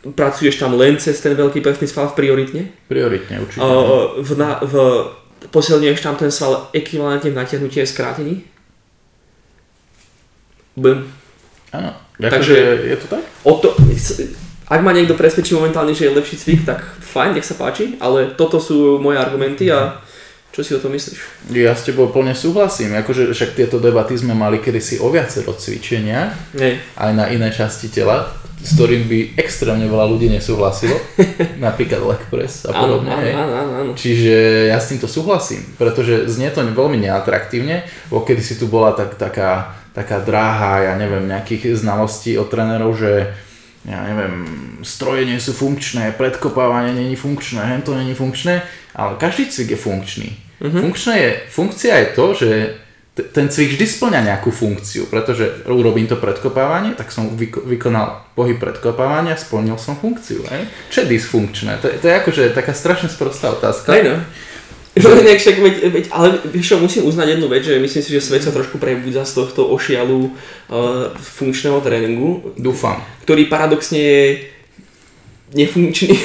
[0.04, 2.62] Pracuješ tam len cez ten veľký prsný sval v prioritne.
[2.88, 3.60] Prioritne určite.
[3.64, 4.76] Uh, v, na, v,
[5.52, 8.44] posilňuješ tam ten sval ekvivalentne v natiahnutí a skrátení.
[10.76, 11.04] Bum.
[11.74, 11.92] Áno.
[12.20, 12.56] Takže- Takže
[12.92, 13.24] je to tak?
[13.44, 13.76] O to,
[14.68, 18.36] ak ma niekto presvedčí momentálne, že je lepší cvik, tak fajn, nech sa páči, ale
[18.36, 20.04] toto sú moje argumenty a
[20.52, 21.54] čo si o tom myslíš?
[21.56, 26.34] Ja s tebou plne súhlasím, akože však tieto debaty sme mali kedysi o viacero cvičenia,
[26.58, 26.82] Hej.
[27.00, 28.28] aj na iné časti tela,
[28.58, 30.98] s ktorým by extrémne veľa ľudí nesúhlasilo,
[31.64, 33.14] napríklad leg press a podobne.
[33.14, 33.92] áno, áno, áno, áno.
[33.94, 38.98] Čiže ja s týmto súhlasím, pretože znie to veľmi neatraktívne, bo kedy si tu bola
[38.98, 43.30] tak, taká, taká dráha, ja neviem, nejakých znalostí od trénerov, že
[43.88, 44.44] ja neviem,
[44.84, 50.30] stroje nie sú funkčné, predkopávanie není funkčné, hento není funkčné, ale každý cvik je funkčný.
[50.60, 50.82] Mm-hmm.
[50.84, 52.50] Funkčné je, funkcia je to, že
[53.16, 58.28] t- ten cvik vždy splňa nejakú funkciu, pretože urobím to predkopávanie, tak som vyko- vykonal
[58.36, 60.44] pohyb predkopávania, splnil som funkciu.
[60.52, 60.68] Hej?
[60.92, 61.80] Čo je dysfunkčné?
[61.80, 63.96] To, to je akože taká strašne sprostá otázka.
[63.96, 64.20] Hej no.
[64.98, 68.22] Nejak však, veď, veď, ale vieš čo, musím uznať jednu vec, že myslím si, že
[68.24, 72.98] svet sa trošku prebudza z tohto ošialu uh, funkčného tréningu, Dúfam.
[73.28, 74.22] ktorý paradoxne je
[75.54, 76.16] nefunkčný.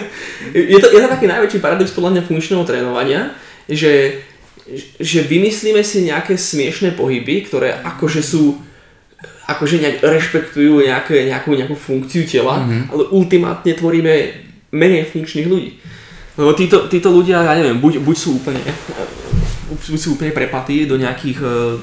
[0.72, 3.34] je, to, je to taký najväčší paradox podľa mňa funkčného trénovania,
[3.70, 4.22] že,
[4.98, 8.58] že vymyslíme si nejaké smiešné pohyby, ktoré akože sú
[9.44, 12.82] akože nejak rešpektujú nejaké, nejakú, nejakú funkciu tela, mm-hmm.
[12.88, 14.12] ale ultimátne tvoríme
[14.72, 15.76] menej funkčných ľudí.
[16.34, 18.58] Lebo títo, títo ľudia, ja neviem, buď, buď sú úplne
[19.70, 21.78] buď sú úplne prepatí do nejakých eh,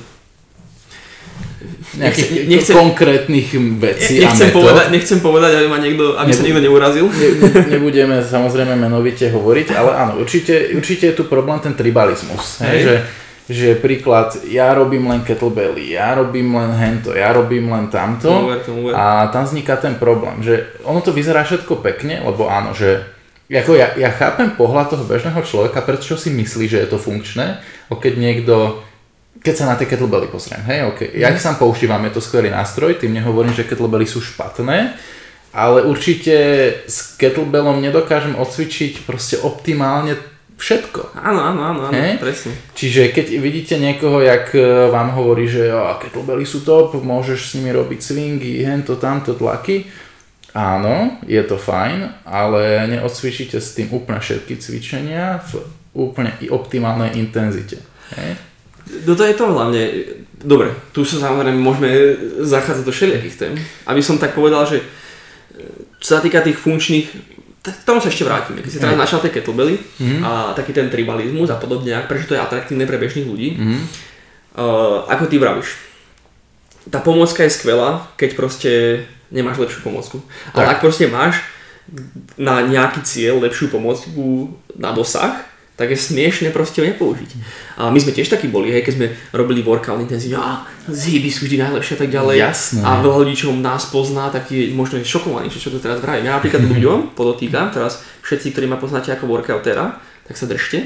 [1.91, 4.61] Nechcem- nechcem- konkrétnych vecí nechcem, a metód.
[4.63, 7.05] povedať, nechcem povedať, aby, ma niekto, aby sa Nebu- niekto neurazil.
[7.11, 12.63] Ne, ne- nebudeme samozrejme menovite hovoriť, ale áno, určite, určite je tu problém ten tribalizmus.
[12.63, 12.69] Hej.
[12.71, 12.81] Hej.
[12.81, 12.95] Že,
[13.51, 18.63] že príklad, ja robím len kettlebelly, ja robím len hento, ja robím len tamto ver.
[18.95, 23.03] a tam vzniká ten problém, že ono to vyzerá všetko pekne, lebo áno, že
[23.51, 27.59] ako ja, ja chápem pohľad toho bežného človeka, prečo si myslí, že je to funkčné,
[27.91, 28.55] o keď niekto
[29.41, 32.53] keď sa na tie kettlebelly pozriem, hej, ok, ja ich sám používam, je to skvelý
[32.53, 34.93] nástroj, tým nehovorím, že kettlebelly sú špatné,
[35.51, 36.35] ale určite
[36.85, 40.15] s kettlebellom nedokážem odcvičiť proste optimálne
[40.61, 41.17] všetko.
[41.17, 42.53] Áno, áno, áno, áno presne.
[42.77, 44.61] Čiže keď vidíte niekoho, jak e,
[44.93, 49.89] vám hovorí, že a, kettlebelly sú top, môžeš s nimi robiť swingy, hento, tamto, tlaky,
[50.53, 57.79] áno, je to fajn, ale neodcvičíte s tým úplne všetky cvičenia v úplne optimálnej intenzite.
[58.15, 58.35] Hej?
[59.07, 59.81] No to je to hlavne.
[60.41, 61.89] Dobre, tu sa samozrejme môžeme
[62.41, 63.53] zachádzať do všelijakých tém.
[63.85, 64.85] Aby som tak povedal, že e,
[66.01, 67.07] čo sa týka tých funkčných,
[67.61, 68.65] tak tomu sa ešte vrátime.
[68.65, 70.19] Keď si teraz načal tie kettlebelly Mhm.
[70.25, 73.77] a taký ten tribalizmus a podobne, prečo to je atraktívne pre bežných ľudí, Mhm.
[74.57, 75.69] uh, ako ty vravíš.
[76.89, 78.71] Tá pomôcka je skvelá, keď proste
[79.31, 80.19] nemáš lepšiu pomôcku.
[80.53, 80.71] Ale Tak.
[80.75, 81.41] ak proste máš
[82.37, 85.43] na nejaký cieľ lepšiu pomôcku na dosah,
[85.79, 87.31] tak je smiešne proste ho nepoužiť.
[87.81, 91.49] A my sme tiež takí boli, hej, keď sme robili workout intenzívne, a zhyby sú
[91.49, 92.37] vždy najlepšie a tak ďalej.
[92.37, 92.85] Jasné.
[92.85, 96.29] A veľa ľudí, čo nás pozná, tak je možno je šokovaný, čo to teraz vravím.
[96.29, 99.97] Ja napríklad ľuďom podotýkam, teraz všetci, ktorí ma poznáte ako workoutera,
[100.29, 100.85] tak sa držte.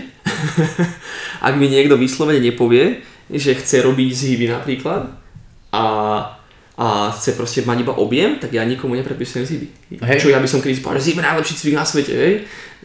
[1.45, 5.11] Ak mi niekto vyslovene nepovie, že chce robiť zhyby napríklad
[5.75, 5.83] a,
[6.75, 9.67] a chce proste mať iba objem, tak ja nikomu nepredpisujem zhyby.
[10.03, 10.27] Hej.
[10.27, 12.33] Čo ja by som kedy povedal, je najlepší cvik na svete, hej?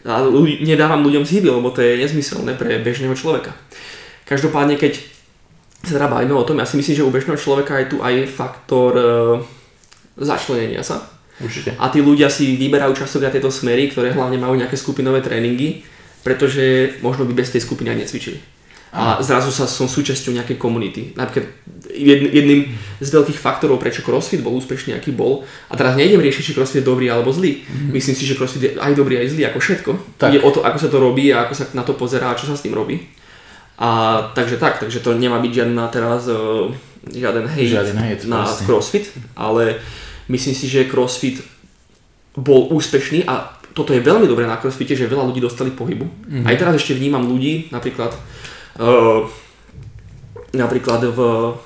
[0.07, 3.51] A ľudí, nedávam ľuďom zhyby, lebo to je nezmyselné pre bežného človeka.
[4.23, 4.95] Každopádne, keď
[5.83, 8.31] sa teda bavíme o tom, ja si myslím, že u bežného človeka je tu aj
[8.31, 9.03] faktor e,
[10.15, 11.03] začlenenia sa.
[11.41, 11.75] Určite.
[11.75, 15.81] A tí ľudia si vyberajú častokrát tieto smery, ktoré hlavne majú nejaké skupinové tréningy,
[16.21, 18.60] pretože možno by bez tej skupiny ani necvičili.
[18.91, 21.15] A zrazu sa som súčasťou nejakej komunity.
[21.15, 21.47] Napríklad
[21.95, 26.51] jed- jedným z veľkých faktorov, prečo CrossFit bol úspešný, aký bol, a teraz nejdem riešiť,
[26.51, 27.63] či CrossFit je dobrý alebo zlý.
[27.87, 29.91] Myslím si, že CrossFit je aj dobrý, aj zlý, ako všetko.
[30.19, 30.35] Tak.
[30.35, 32.51] Ide o to, ako sa to robí a ako sa na to pozerá a čo
[32.51, 32.99] sa s tým robí.
[33.79, 36.67] A takže tak, takže to nemá byť žiadna teraz uh,
[37.07, 38.65] žiaden hate, Žiaden hate, na presne.
[38.67, 39.05] CrossFit,
[39.39, 39.79] ale
[40.27, 41.39] myslím si, že CrossFit
[42.35, 46.03] bol úspešný a toto je veľmi dobré na CrossFite, že veľa ľudí dostali pohybu.
[46.03, 46.43] Mm-hmm.
[46.43, 48.11] Aj teraz ešte vnímam ľudí, napríklad
[48.81, 49.29] uh,
[50.51, 51.19] napríklad v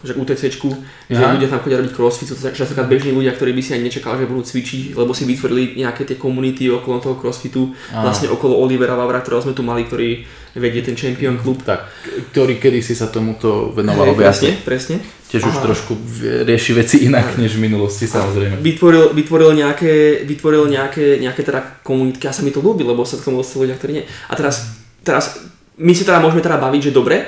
[0.06, 0.70] že UTCčku,
[1.10, 1.34] že Aha.
[1.34, 4.22] ľudia tam chodia robiť crossfit, sú to častokrát bežní ľudia, ktorí by si ani nečakali,
[4.22, 8.06] že budú cvičiť, lebo si vytvorili nejaké tie komunity okolo toho crossfitu, Áno.
[8.06, 10.22] vlastne okolo Olivera Vavra, ktorého sme tu mali, ktorý
[10.54, 11.66] vedie ten champion klub.
[11.66, 11.90] Tak,
[12.32, 14.96] ktorý kedysi sa tomuto venoval Hej, presne, presne.
[15.34, 15.66] Tiež už Aha.
[15.66, 18.62] trošku v- rieši veci inak, než v minulosti samozrejme.
[18.62, 23.18] Vytvoril, vytvoril, nejaké, vytvoril nejaké, nejaké teda komunitky a sa mi to ľúbi, lebo sa
[23.18, 24.06] k tomu dostali ľudia, ktorí nie.
[24.30, 27.26] A teraz, teraz my si teda môžeme teda baviť, že dobre,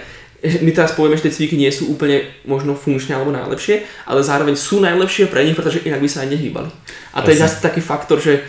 [0.65, 4.53] my teraz povieme, že tie cviky nie sú úplne možno funkčné alebo najlepšie, ale zároveň
[4.53, 6.69] sú najlepšie pre nich, pretože inak by sa aj nehýbali.
[7.17, 7.45] A to je Presne.
[7.49, 8.45] zase taký faktor, že,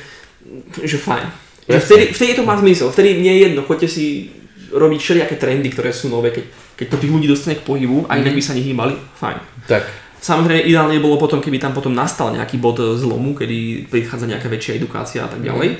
[0.84, 1.26] že fajn.
[1.68, 4.32] Že vtedy, vtedy to má zmysel, vtedy nie je jedno, choďte si
[4.68, 6.44] robiť všelijaké trendy, ktoré sú nové, keď,
[6.76, 9.38] keď to tých ľudí dostane k pohybu a inak by sa nehýbali, fajn.
[9.64, 9.84] Tak,
[10.18, 14.74] Samozrejme, ideálne bolo potom, keby tam potom nastal nejaký bod zlomu, kedy prichádza nejaká väčšia
[14.74, 15.78] edukácia a tak ďalej.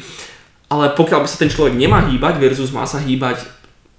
[0.71, 3.43] Ale pokiaľ by sa ten človek nemá hýbať versus má sa hýbať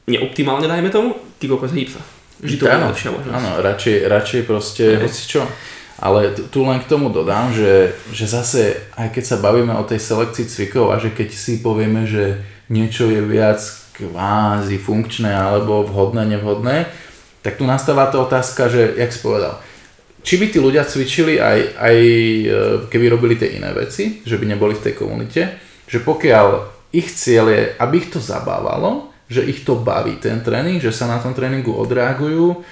[0.08, 2.02] neoptimálne, dajme tomu, ty kokos hýb sa.
[2.40, 3.36] Vždy to bude lepšia možnosť.
[3.36, 5.02] Áno, radšej, radšej proste okay.
[5.04, 5.42] hoci čo.
[6.00, 10.00] Ale tu len k tomu dodám, že, že zase, aj keď sa bavíme o tej
[10.00, 12.40] selekcii cvikov a že keď si povieme, že
[12.72, 13.60] niečo je viac
[14.00, 16.88] kvázi funkčné alebo vhodné, nevhodné,
[17.44, 19.60] tak tu nastáva tá otázka, že, jak si povedal,
[20.24, 22.46] či by tí ľudia cvičili aj, aj e,
[22.88, 25.42] keby robili tie iné veci, že by neboli v tej komunite,
[25.84, 26.48] že pokiaľ
[26.96, 31.06] ich cieľ je, aby ich to zabávalo, že ich to baví ten tréning, že sa
[31.06, 32.66] na tom tréningu odreagujú,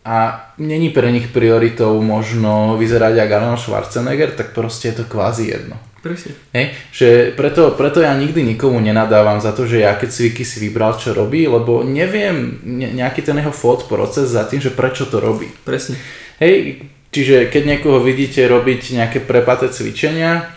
[0.00, 5.52] a není pre nich prioritou možno vyzerať ako Arnold Schwarzenegger, tak proste je to kvázi
[5.52, 5.76] jedno.
[6.00, 6.32] Presne.
[6.56, 10.56] Hej, že preto, preto ja nikdy nikomu nenadávam za to, že ja keď Cviky si
[10.64, 12.56] vybral, čo robí, lebo neviem
[12.96, 15.52] nejaký ten jeho thought proces za tým, že prečo to robí.
[15.68, 16.00] Presne.
[16.40, 20.48] Hej, čiže keď niekoho vidíte robiť nejaké prepaté cvičenia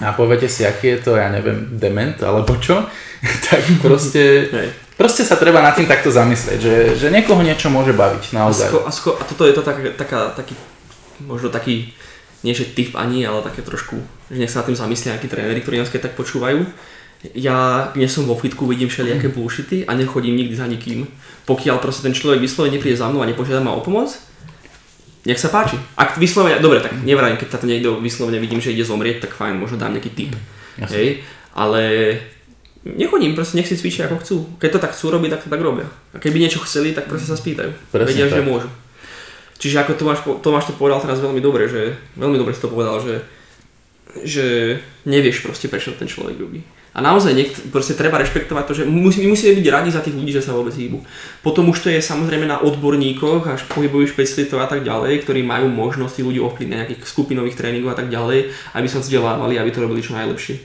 [0.00, 2.88] a poviete si, aký je to, ja neviem, dement alebo čo,
[3.48, 4.48] tak proste
[5.00, 8.68] Proste sa treba nad tým takto zamyslieť, že, že niekoho niečo môže baviť, naozaj.
[8.68, 10.52] A, sko, a, sko, a toto je to tak, taká, taký,
[11.24, 11.96] možno taký,
[12.44, 13.96] nie že typ ani, ale také trošku,
[14.28, 16.68] že nech sa nad tým zamyslia nejakí tréneri, ktorí nás keď tak počúvajú.
[17.32, 19.34] Ja nie som vo fitku, vidím všelijaké mm.
[19.40, 21.08] bullshity a nechodím nikdy za nikým.
[21.48, 24.20] Pokiaľ proste ten človek vyslovene nepríde za mnou a nepožiada ma o pomoc,
[25.28, 25.76] nech sa páči.
[26.00, 29.60] Ak vyslovene, dobre, tak nevrajím, keď to niekto vyslovene vidím, že ide zomrieť, tak fajn,
[29.60, 30.32] možno dám nejaký tip.
[30.80, 30.88] Mm.
[30.88, 31.08] Hej,
[31.52, 31.82] ale
[32.84, 34.36] nechodím, proste nech si cvičia ako chcú.
[34.56, 35.86] Keď to tak chcú robiť, tak to tak robia.
[36.16, 37.70] A keby niečo chceli, tak proste sa spýtajú.
[37.92, 38.40] Presne Vedia, tak.
[38.40, 38.68] že môžu.
[39.60, 42.96] Čiže ako Tomáš, Tomáš to povedal teraz veľmi dobre, že veľmi dobre si to povedal,
[43.04, 43.20] že,
[44.24, 44.46] že
[45.04, 46.64] nevieš proste prečo ten človek robí.
[46.90, 50.34] A naozaj niekt, proste treba rešpektovať to, že musí, musíme byť radi za tých ľudí,
[50.34, 50.98] že sa vôbec hýbu.
[51.38, 55.70] Potom už to je samozrejme na odborníkoch, až pohybových špecialistov a tak ďalej, ktorí majú
[55.70, 59.86] možnosti ľudí ovplyvniť na nejakých skupinových tréningov a tak ďalej, aby sa vzdelávali, aby to
[59.86, 60.58] robili čo najlepšie.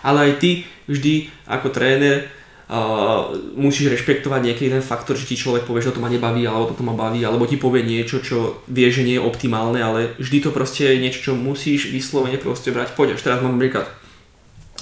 [0.00, 2.32] Ale aj ty vždy ako tréner
[2.72, 6.72] uh, musíš rešpektovať nejaký jeden faktor, že ti človek povie, že to ma nebaví, alebo
[6.72, 10.48] toto ma baví, alebo ti povie niečo, čo vie, že nie je optimálne, ale vždy
[10.48, 12.96] to proste je niečo, čo musíš vyslovene proste brať.
[12.96, 13.84] Poď, až teraz mám napríklad,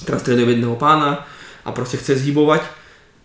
[0.04, 1.24] teraz trénujem jedného pána
[1.64, 2.66] a proste chce zhybovať,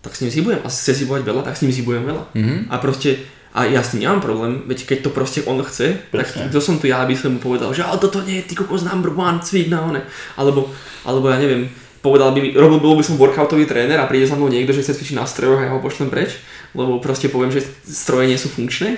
[0.01, 0.59] tak s ním zhybujem.
[0.63, 2.23] A chce zhybovať veľa, tak s ním zhybujem veľa.
[2.33, 2.59] Mm-hmm.
[2.71, 3.09] A proste
[3.51, 6.47] a ja s tým nemám problém, veď keď to proste on chce, Presne.
[6.47, 8.87] tak to som tu ja, aby som mu povedal, že ale toto nie ty kokos
[8.87, 9.99] number one, cvik na one.
[10.39, 10.71] Alebo,
[11.03, 11.67] alebo ja neviem,
[11.99, 14.87] povedal by mi, robil bol by som workoutový tréner a príde za mnou niekto, že
[14.87, 16.39] chce cvičiť na strojoch a ja ho pošlem preč,
[16.71, 18.95] lebo proste poviem, že stroje nie sú funkčné.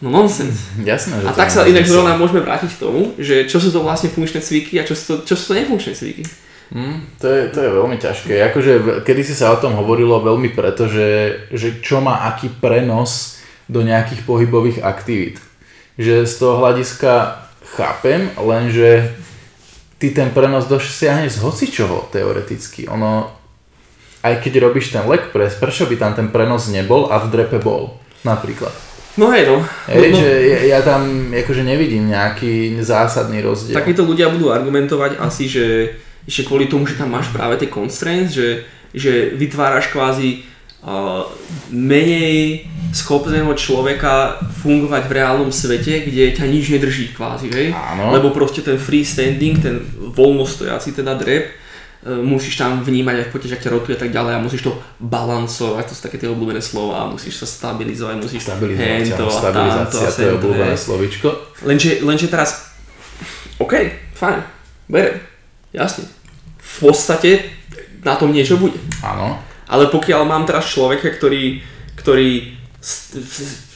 [0.00, 0.64] No nonsens.
[0.80, 3.84] Jasné, že a tak sa inak zrovna môžeme vrátiť k tomu, že čo sú to
[3.84, 6.24] vlastne funkčné cviky a čo sú to, čo sú to nefunkčné cviky.
[6.72, 8.32] Mm, to, je, to je veľmi ťažké.
[8.50, 8.72] Akože
[9.04, 13.84] kedy si sa o tom hovorilo veľmi preto, že, že čo má aký prenos do
[13.84, 15.40] nejakých pohybových aktivít.
[16.00, 17.44] Že z toho hľadiska
[17.76, 19.12] chápem, lenže
[19.98, 22.88] ty ten prenos dosiahneš z hocičoho teoreticky.
[22.90, 23.30] Ono,
[24.24, 27.60] aj keď robíš ten leg press, prečo by tam ten prenos nebol a v drepe
[27.62, 28.72] bol, napríklad.
[29.14, 29.62] No hej no.
[29.86, 30.18] Hej, no, no.
[30.18, 33.78] že ja, ja tam akože nevidím nejaký zásadný rozdiel.
[33.78, 35.64] Takíto ľudia budú argumentovať asi, že
[36.24, 40.54] ešte kvôli tomu, že tam máš práve tie constraints, že, že vytváraš kvázi
[41.72, 47.68] menej schopného človeka fungovať v reálnom svete, kde ťa nič nedrží kvázi, hej?
[47.72, 48.12] Áno.
[48.12, 49.80] Lebo proste ten freestanding, ten
[50.12, 51.52] voľnostojací teda drep, e,
[52.20, 54.76] musíš tam vnímať aj v podstate, že ťa rotuje a tak ďalej a musíš to
[55.00, 60.06] balancovať, to sú také tie obľúbené slova, musíš sa stabilizovať, musíš stabilizovať, hento, a stabilizácia,
[60.12, 61.28] to je obľúbené slovičko.
[61.64, 62.76] Lenže, lenže teraz,
[63.56, 63.72] OK,
[64.20, 64.38] fajn,
[64.92, 65.16] berem,
[65.74, 66.06] jasne.
[66.62, 67.50] V podstate
[68.06, 68.78] na tom niečo bude.
[69.02, 69.42] Áno.
[69.68, 71.60] Ale pokiaľ mám teraz človeka, ktorý,
[71.98, 73.16] ktorý z,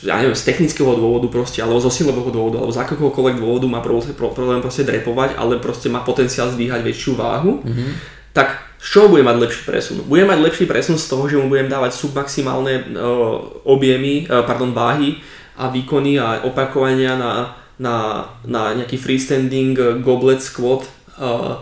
[0.05, 3.81] ja neviem, z technického dôvodu proste, alebo zo silového dôvodu, alebo z akéhokoľvek dôvodu má
[3.81, 7.91] problém proste drepovať, ale proste má potenciál zdvíhať väčšiu váhu, mm-hmm.
[8.37, 9.97] tak z čoho bude mať lepší presun?
[10.05, 14.77] Bude mať lepší presun z toho, že mu budem dávať submaximálne uh, objemy, uh, pardon,
[14.77, 15.19] váhy
[15.57, 20.85] a výkony a opakovania na, na, na nejaký freestanding uh, goblet squat
[21.17, 21.59] uh,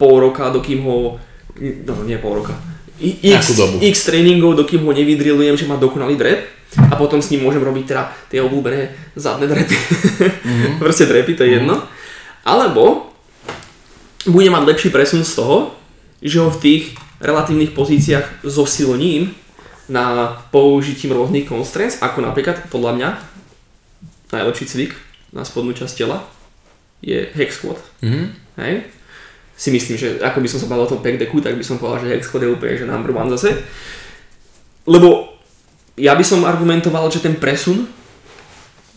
[0.00, 1.20] pol roka, dokým ho,
[1.60, 2.56] no nie pol roka,
[3.00, 6.48] x, x tréningov, dokým ho nevydrilujem, že má dokonalý drep
[6.88, 9.76] a potom s ním môžem robiť teda tie obľúbené zadné drepy.
[9.76, 10.72] Mm-hmm.
[10.82, 11.58] Proste drepy, to je mm-hmm.
[11.66, 11.76] jedno.
[12.46, 13.12] Alebo
[14.24, 15.74] bude mať lepší presun z toho,
[16.22, 16.82] že ho v tých
[17.20, 19.34] relatívnych pozíciách zosilním
[19.90, 23.08] na použitím rôznych constraints, ako napríklad podľa mňa
[24.30, 24.92] najlepší cvik
[25.34, 26.22] na spodnú časť tela
[27.02, 27.80] je hex squat.
[28.04, 28.26] Mm-hmm.
[28.62, 28.74] Hej?
[29.60, 31.76] Si myslím, že ako by som sa bavil o tom pack decku, tak by som
[31.76, 33.60] povedal, že Hexcode je úplne že number one zase.
[34.88, 35.36] Lebo
[36.00, 37.84] ja by som argumentoval, že ten presun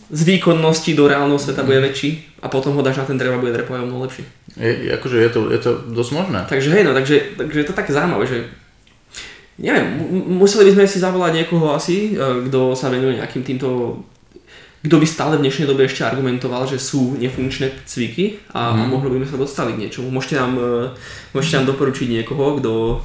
[0.08, 3.42] z výkonnosti do reálneho sveta bude väčší a potom ho dáš na ten drep a
[3.44, 4.24] bude drepovať o mnoho lepší.
[4.56, 6.40] Je, akože je to, je to dosť možné.
[6.48, 8.38] Takže hej, no, takže, takže je to také zaujímavé, že
[9.60, 10.00] neviem,
[10.32, 14.00] museli by sme si zavolať niekoho asi, e, kto sa venuje nejakým týmto
[14.84, 18.80] kto by stále v dnešnej dobe ešte argumentoval, že sú nefunkčné cviky a, mm.
[18.80, 20.12] a mohli by sme sa dostali k niečomu.
[20.12, 20.92] Môžete nám, e,
[21.32, 23.00] môžete nám doporučiť niekoho, kto,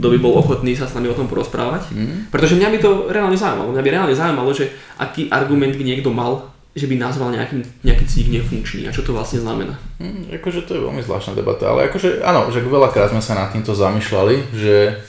[0.00, 1.92] kto by bol ochotný sa s nami o tom porozprávať.
[1.92, 2.32] Mm.
[2.32, 3.76] Pretože mňa by to reálne zaujímalo.
[3.76, 8.04] Mňa by reálne zaujímalo, že aký argument by niekto mal, že by nazval nejaký, nejaký
[8.08, 9.76] cvik nefunkčný a čo to vlastne znamená.
[10.00, 13.52] Mm, akože to je veľmi zvláštna debata, ale akože áno, že veľakrát sme sa nad
[13.52, 15.04] týmto zamýšľali, že,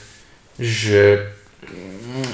[0.60, 1.32] že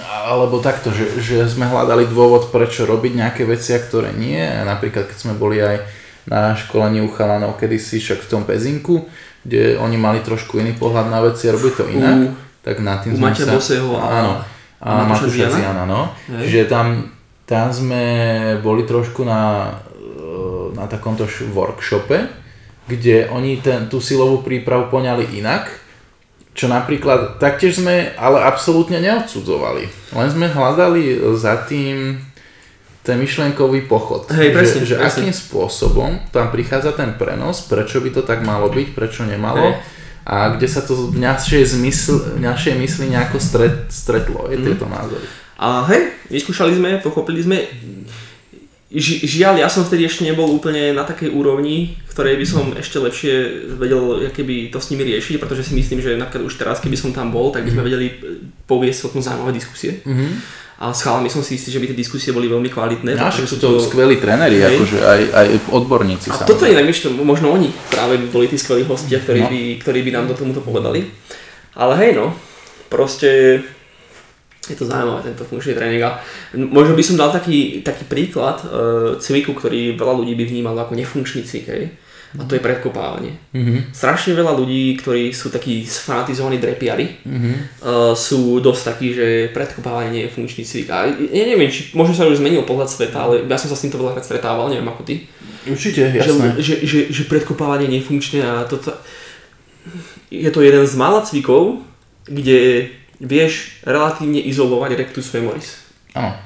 [0.06, 4.38] alebo takto, že, že sme hľadali dôvod, prečo robiť nejaké veci, a ktoré nie.
[4.42, 5.82] Napríklad, keď sme boli aj
[6.26, 9.06] na školení u chalanov kedysi však v tom Pezinku,
[9.46, 12.34] kde oni mali trošku iný pohľad na veci a robili to inak, U,
[12.66, 13.52] tak na tým u sme Maťa sa...
[13.54, 14.46] Boseho a, Áno, a
[14.82, 15.86] a Matúša Ziana?
[15.86, 16.10] No.
[16.26, 16.46] Hej.
[16.50, 16.86] Že tam,
[17.46, 18.02] tam sme
[18.58, 19.70] boli trošku na,
[20.74, 22.26] na takomto workshope,
[22.90, 25.85] kde oni ten, tú silovú prípravu poňali inak,
[26.56, 29.84] čo napríklad taktiež sme ale absolútne neodsudzovali.
[30.10, 32.16] Len sme hľadali za tým
[33.04, 34.26] ten myšlienkový pochod.
[34.32, 35.28] Hej, presne, že, že presne.
[35.28, 39.62] akým spôsobom tam prichádza ten prenos, prečo by to tak malo byť, prečo nemalo.
[39.62, 39.94] Hej.
[40.26, 44.64] A kde sa to v našej, zmysl, v našej mysli nejako stret, stretlo, je Mhm.
[44.64, 45.22] tieto názory.
[45.56, 47.62] A hej, vyskúšali sme, pochopili sme.
[48.96, 52.96] Ži, žiaľ, ja som vtedy ešte nebol úplne na takej úrovni, ktorej by som ešte
[52.96, 53.34] lepšie
[53.76, 57.12] vedel keby to s nimi riešiť, pretože si myslím, že napríklad už teraz, keby som
[57.12, 60.00] tam bol, tak by sme vedeli eh, poviesť celkom zaujímavé diskusie.
[60.00, 60.64] Mm-hmm.
[60.80, 63.16] A s chalami som si istý, že by tie diskusie boli veľmi kvalitné.
[63.16, 64.76] Však sú to skvelí tréneri, Hej.
[64.76, 66.28] akože aj, aj odborníci.
[66.28, 66.52] A samozrejme.
[66.52, 69.48] toto inak, vieš, to, možno oni práve by boli tí skvelí hostia, ktorí, No.
[69.48, 71.08] by, ktorí by nám do tomuto povedali.
[71.76, 72.32] Ale hej no,
[72.88, 73.60] proste
[74.68, 76.18] je to zaujímavé tento funkčný tréning a
[76.54, 78.70] možno by som dal taký, taký príklad uh,
[79.18, 81.84] cviku, ktorý veľa ľudí by vnímalo ako nefunkčný cvik, hej.
[82.36, 83.32] A to je predkopávanie.
[83.56, 83.96] Mhm.
[83.96, 87.50] Strašne veľa ľudí, ktorí sú takí sfanatizovaní drepiari, Mhm.
[87.80, 90.88] uh, sú dosť takí, že predkopávanie nie je funkčný cvik.
[90.92, 93.84] A ja neviem, či možno sa už zmenil pohľad sveta, ale ja som sa s
[93.86, 95.24] týmto veľakrát stretával, neviem ako ty
[95.66, 96.48] Určite, že, jasné.
[96.62, 98.94] že, že, že predkopávanie nie je funkčné a toto...
[100.30, 101.82] Je to jeden z mála cvikov,
[102.26, 102.90] kde
[103.20, 105.80] vieš relatívne izolovať rectus femoris.
[106.12, 106.36] Áno.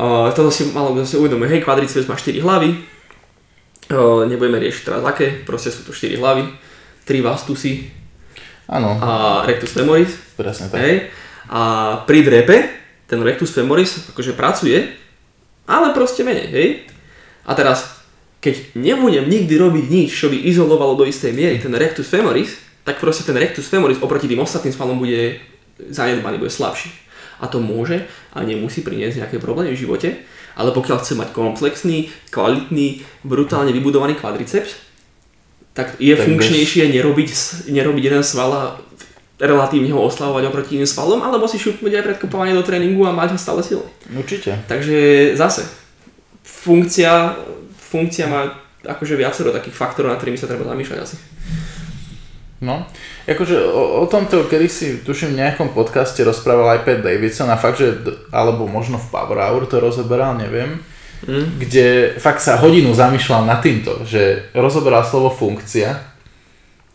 [0.00, 2.72] Uh, toto si malo kto si uvedomuje, hej, kvadriceps má 4 hlavy,
[3.92, 6.48] uh, nebudeme riešiť teraz aké, proste sú to 4 hlavy,
[7.04, 7.92] 3 vastusy
[8.64, 10.80] Áno, a rectus femoris, presne tak.
[10.80, 11.12] hej,
[11.52, 11.60] a
[12.08, 12.56] pri drepe
[13.10, 14.78] ten rectus femoris akože pracuje,
[15.68, 16.68] ale proste menej, hej.
[17.44, 18.00] A teraz,
[18.40, 23.02] keď nebudem nikdy robiť nič, čo by izolovalo do istej miery ten rectus femoris, tak
[23.02, 25.42] proste ten rectus femoris oproti tým ostatným svalom bude
[25.88, 26.92] zanedbaný, bude slabší.
[27.40, 28.04] A to môže
[28.36, 30.08] a nemusí priniesť nejaké problémy v živote,
[30.60, 34.76] ale pokiaľ chce mať komplexný, kvalitný, brutálne vybudovaný kvadriceps,
[35.72, 38.62] tak je Tak funkčnejšie nerobiť, s- nerobiť jeden sval a
[39.40, 43.32] relatívne ho oslavovať oproti iným svalom, alebo si šupnúť aj predkopovanie do tréningu a mať
[43.32, 43.88] ho stále silný.
[44.12, 44.60] Určite.
[44.68, 45.64] Takže zase,
[46.44, 47.40] funkcia,
[47.80, 48.52] funkcia má
[48.84, 51.16] akože viacero takých faktorov, nad ktorými sa treba zamýšľať asi.
[52.60, 52.84] No,
[53.24, 57.56] akože o, o tomto kedy si tuším v nejakom podcaste rozprával aj Pat Davidson a
[57.56, 57.96] fakt, že,
[58.28, 60.80] alebo možno v Power Hour to rozoberal, neviem,
[61.20, 61.60] Mm.
[61.60, 65.92] kde fakt sa hodinu zamýšľal nad týmto, že rozoberal slovo funkcia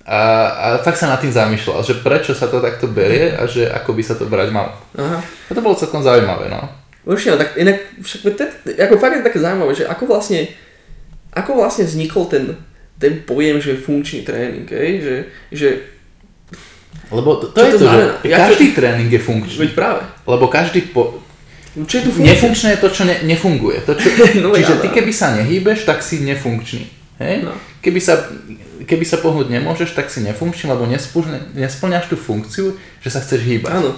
[0.02, 3.70] a, a fakt sa nad tým zamýšľal, že prečo sa to takto berie a že
[3.70, 4.74] ako by sa to brať malo.
[4.98, 5.22] Aha.
[5.22, 6.58] A to bolo celkom zaujímavé, no.
[7.06, 8.46] Určite, no, tak inak, však te,
[8.82, 10.50] ako fakt je také zaujímavé, že ako vlastne,
[11.30, 12.58] ako vlastne vznikol ten,
[12.96, 14.90] ten pojem, že funkčný tréning, hej?
[15.04, 15.16] Že,
[15.52, 15.70] že,
[17.12, 18.14] Lebo to, to je to to, znamená?
[18.24, 19.60] že každý tréning je funkčný.
[19.68, 21.22] veď práve, Lebo každý po,
[21.76, 22.32] čo je tu funkcia?
[22.32, 23.84] Nefunkčné je to, čo ne, nefunguje.
[23.84, 24.08] To, čo,
[24.44, 24.96] No, čiže ja, ty no.
[24.96, 26.88] keby sa nehýbeš, tak si nefunkčný.
[27.20, 27.44] Hej?
[27.44, 27.52] No.
[27.84, 28.32] Keby, sa,
[28.88, 33.44] keby sa pohnúť nemôžeš, tak si nefunkčný, lebo nesplň, nesplňaš tú funkciu, že sa chceš
[33.44, 33.76] hýbať.
[33.76, 33.92] Áno,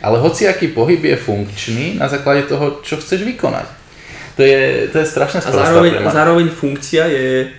[0.00, 3.68] Ale hociaký pohyb je funkčný na základe toho, čo chceš vykonať.
[4.40, 7.52] To je, to je strašne a zároveň, zároveň funkcia je,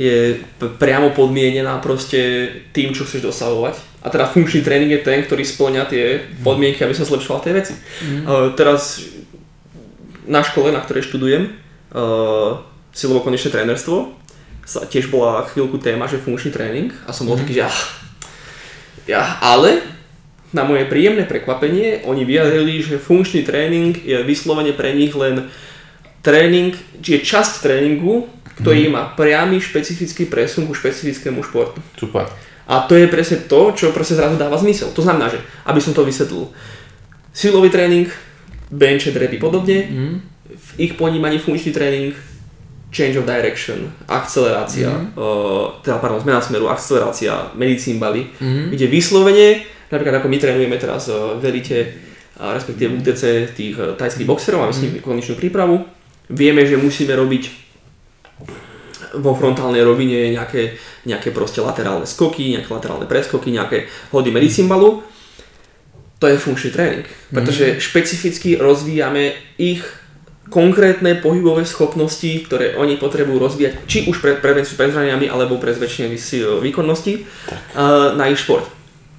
[0.00, 0.40] je
[0.80, 3.76] priamo podmienená proste tým, čo chceš dosahovať.
[4.00, 7.76] A teda funkčný tréning je ten, ktorý splňa tie podmienky, aby sa zlepšoval tie veci.
[8.24, 9.04] Uh, teraz
[10.24, 11.52] na škole, na ktorej študujem,
[11.92, 12.64] uh,
[12.96, 14.16] silovo-konečné trénerstvo,
[14.64, 17.78] sa tiež bola chvíľku téma, že funkčný tréning a som bol taký, že ah,
[19.04, 19.84] ja, ale
[20.54, 25.50] na moje príjemné prekvapenie oni vyjadrili, že funkčný tréning je vyslovene pre nich len
[26.20, 28.28] tréning, či je časť tréningu,
[28.60, 31.80] ktorý má priamy špecifický presun ku špecifickému športu.
[31.96, 32.28] Super.
[32.70, 34.94] A to je presne to, čo proste zrazu dáva zmysel.
[34.94, 36.52] To znamená, že aby som to vysvetlil,
[37.34, 38.06] silový tréning,
[38.70, 40.16] bench, drepy podobne, Mm.
[40.50, 42.14] v ich ponímaní funkčný tréning
[42.90, 45.14] change of direction, akcelerácia, mm.
[45.14, 48.74] uh, teda pardon, zmena smeru, akcelerácia, medicín bali, mm.
[48.74, 51.78] kde vyslovene, napríklad ako my trénujeme teraz uh, v elite,
[52.34, 53.22] respektíve v UTC
[53.54, 55.86] tých uh, tajských boxerov, máme s nimi konečnú prípravu,
[56.30, 57.42] vieme, že musíme robiť
[59.18, 65.02] vo frontálnej rovine nejaké, nejaké proste laterálne skoky, nejaké laterálne preskoky, nejaké hody medicimbalu.
[66.20, 67.76] To je funkčný tréning, pretože mm.
[67.80, 69.82] špecificky rozvíjame ich
[70.52, 75.72] konkrétne pohybové schopnosti, ktoré oni potrebujú rozvíjať, či už pre prevenciu pred zraniami, alebo pre
[75.72, 76.12] zväčšenie
[76.60, 78.66] výkonnosti uh, na ich šport.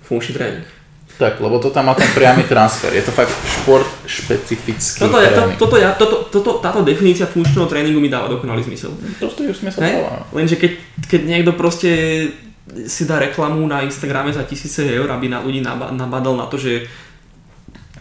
[0.05, 0.80] Funkčný tréning.
[1.17, 2.93] Tak, lebo to tam má ten priamy transfer.
[2.93, 7.69] Je to fakt šport špecifický toto, je, to, toto, ja, toto, toto, táto definícia funkčného
[7.69, 8.91] tréningu mi dáva dokonalý zmysel.
[9.21, 10.25] Proste ju smysel dáva.
[10.33, 10.71] Lenže keď,
[11.07, 11.89] keď niekto proste
[12.87, 15.59] si dá reklamu na Instagrame za tisíce eur, aby na ľudí
[15.91, 16.87] nabadal na to, že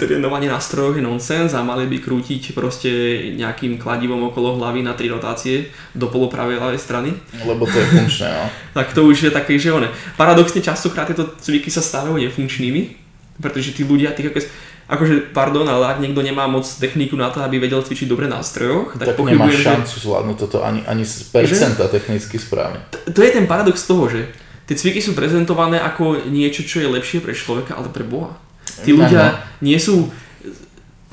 [0.01, 2.89] trénovanie na strojoch je nonsens a mali by krútiť proste
[3.37, 7.11] nejakým kladivom okolo hlavy na tri rotácie do polopravej ľavej strany.
[7.45, 8.45] Lebo to je funkčné, no.
[8.81, 9.93] tak to už je také, že one.
[10.17, 13.00] Paradoxne častokrát tieto cviky sa stávajú nefunkčnými,
[13.41, 14.41] pretože tí ľudia, tých ako,
[14.86, 18.45] akože, pardon, ale ak niekto nemá moc techniku na to, aby vedel cvičiť dobre na
[18.45, 20.03] strojoch, tak, tak nemá šancu že...
[20.05, 21.99] zvládnuť toto ani, ani z percenta že?
[21.99, 22.84] technicky správne.
[22.93, 24.30] To, to je ten paradox toho, že
[24.68, 28.36] tie cviky sú prezentované ako niečo, čo je lepšie pre človeka, ale pre Boha.
[28.84, 30.12] Tí ľudia nie sú...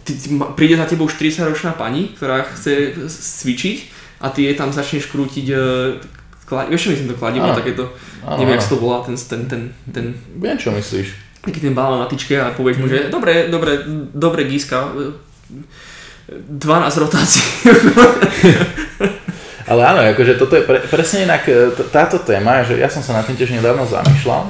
[0.08, 3.78] Ty, ty, príde za tebou 40 ročná pani, ktorá chce cvičiť
[4.24, 6.00] a ty jej tam začneš krútiť uh,
[6.48, 7.92] vieš čo myslím to kladivo, takéto,
[8.40, 9.62] neviem, jak to volá, ten, ten, ten,
[9.92, 10.06] ten...
[10.40, 11.27] Viem, čo myslíš.
[11.42, 13.84] Taký ten balón na tyčke a povieš mu, že dobre, dobre,
[14.14, 14.90] dobre Giska,
[16.28, 17.46] 12 rotácií.
[19.68, 23.20] Ale áno, akože toto je pre, presne inak e, táto téma, že ja som sa
[23.20, 24.48] na tým tiež nedávno zamýšľal,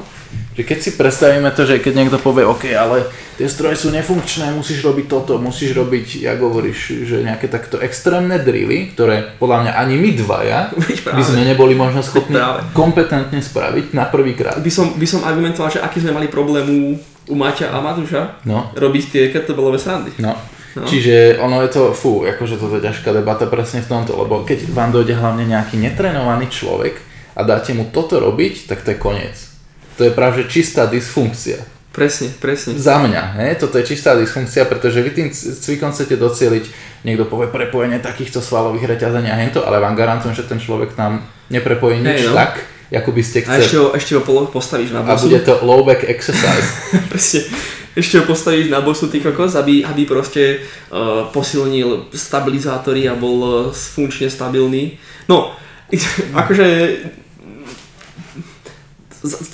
[0.57, 3.05] že keď si predstavíme to, že keď niekto povie, OK, ale
[3.37, 8.41] tie stroje sú nefunkčné, musíš robiť toto, musíš robiť, jak hovoríš, že nejaké takto extrémne
[8.41, 10.73] drily, ktoré podľa mňa ani my dvaja
[11.17, 12.41] by sme neboli možno schopní
[12.73, 14.57] kompetentne spraviť na prvý krát.
[14.57, 16.97] By som, by som argumentoval, že aký sme mali problém u,
[17.29, 18.73] u Maťa a Matúša no.
[18.73, 20.17] robiť tie kettlebellové srandy.
[20.17, 20.33] No.
[20.73, 20.85] No.
[20.85, 24.69] Čiže ono je to, fú, akože toto je ťažká debata presne v tomto, lebo keď
[24.77, 27.01] vám dojde hlavne nejaký netrenovaný človek
[27.33, 29.56] a dáte mu toto robiť, tak to je koniec
[29.97, 31.57] to je práve čistá dysfunkcia.
[31.89, 32.77] Presne, presne.
[32.77, 33.57] Za mňa, he?
[33.57, 36.63] toto je čistá dysfunkcia, pretože vy tým cvikom chcete docieliť,
[37.01, 41.25] niekto povie prepojenie takýchto svalových reťazení a hento, ale vám garantujem, že ten človek tam
[41.49, 42.37] neprepojí nič hey, no.
[42.37, 42.61] tak,
[42.93, 43.57] ako by ste chceli.
[43.57, 45.09] A ešte ho, ešte ho postavíš na bosu.
[45.09, 46.69] A bude to low back exercise.
[47.11, 47.49] presne.
[47.97, 50.61] Ešte ho postavíš na bosu ty kokos, aby, aby proste
[50.93, 55.01] uh, posilnil stabilizátory a bol uh, funkčne stabilný.
[55.25, 55.57] No,
[56.45, 56.67] akože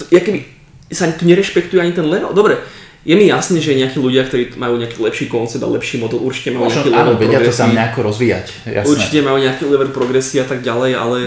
[0.10, 0.40] keby
[0.92, 2.36] sa tu nerešpektuje ani ten level.
[2.36, 2.62] Dobre,
[3.04, 6.56] je mi jasné, že nejakí ľudia, ktorí majú nejaký lepší koncept a lepší model, určite
[6.56, 8.46] majú nejaký level vedia to tam nejako rozvíjať.
[8.64, 8.88] Jasné.
[8.88, 11.18] Určite majú nejaký level progresie a tak ďalej, ale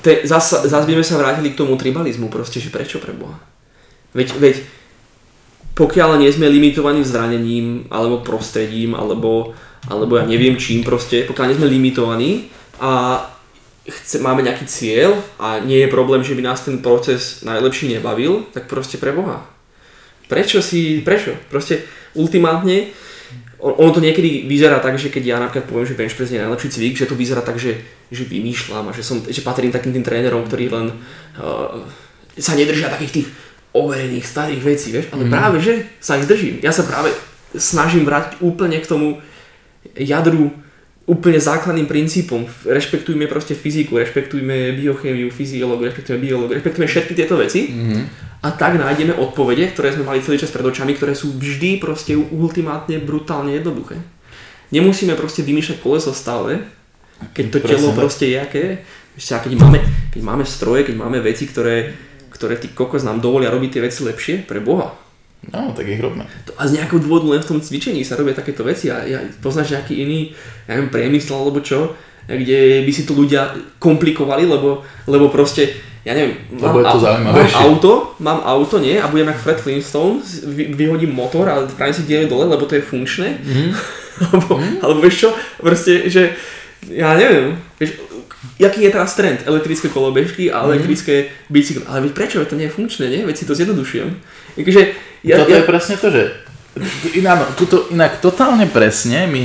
[0.00, 3.36] te, zas, zas by sme sa vrátili k tomu tribalizmu, proste, že prečo pre Boha?
[4.16, 4.56] Veď, veď
[5.76, 9.52] pokiaľ nie sme limitovaní zranením, alebo prostredím, alebo,
[9.92, 12.30] alebo ja neviem čím proste, pokiaľ nie sme limitovaní
[12.80, 13.22] a
[13.88, 18.44] chce, máme nejaký cieľ a nie je problém, že by nás ten proces najlepší nebavil,
[18.52, 19.46] tak proste pre Boha.
[20.28, 21.34] Prečo si, prečo?
[21.48, 21.82] Proste
[22.14, 22.92] ultimátne,
[23.60, 26.68] ono to niekedy vyzerá tak, že keď ja napríklad poviem, že bench press je najlepší
[26.72, 27.76] cvik, že to vyzerá tak, že,
[28.08, 30.96] že vymýšľam a že, som, že patrím takým tým trénerom, ktorí len
[31.36, 31.84] uh,
[32.40, 33.28] sa nedržia takých tých
[33.76, 35.30] overených starých vecí, vieš, ale mm.
[35.30, 36.58] práve, že sa ich držím.
[36.64, 37.12] Ja sa práve
[37.54, 39.20] snažím vrátiť úplne k tomu
[39.94, 40.50] jadru
[41.08, 42.44] úplne základným princípom.
[42.64, 48.02] Rešpektujme proste fyziku, rešpektujme biochémiu, fyziológiu, rešpektujme biológiu, rešpektujme všetky tieto veci mm-hmm.
[48.44, 52.14] a tak nájdeme odpovede, ktoré sme mali celý čas pred očami, ktoré sú vždy proste
[52.14, 53.98] ultimátne brutálne jednoduché.
[54.70, 56.62] Nemusíme proste vymýšľať koleso stále,
[57.34, 58.64] keď to Presne telo proste je aké.
[59.20, 59.82] Keď máme,
[60.14, 61.92] keď máme stroje, keď máme veci, ktoré,
[62.32, 64.94] ktoré tí kokos nám dovolia robiť tie veci lepšie, pre Boha
[65.48, 66.28] No, tak ich robíme.
[66.60, 69.72] A z nejakého dôvodu len v tom cvičení sa robia takéto veci a ja, poznáš
[69.72, 70.36] nejaký iný,
[70.68, 71.96] ja neviem, priemysel alebo čo,
[72.28, 75.72] kde by si to ľudia komplikovali, lebo, lebo proste,
[76.04, 80.20] ja neviem, mám, je to mám auto, mám auto, nie, a budem jak Fred Flintstone,
[80.44, 83.70] vy, vyhodím motor a spravím si diele dole, lebo to je funkčné, mm.
[84.28, 86.36] alebo, alebo vieš čo, proste, že,
[86.92, 87.96] ja neviem, vieš,
[88.60, 89.40] jaký je teraz trend?
[89.44, 90.66] Elektrické kolobežky a mhm.
[90.68, 91.28] elektrické mm.
[91.52, 91.84] bicykle.
[91.88, 92.44] Ale veď prečo?
[92.44, 93.20] To nie je funkčné, nie?
[93.24, 94.08] Veď si to zjednodušujem.
[94.56, 94.80] Takže,
[95.26, 95.60] ja, Toto ja...
[95.60, 96.22] je presne to, že
[97.18, 99.42] inak, tuto, inak totálne presne my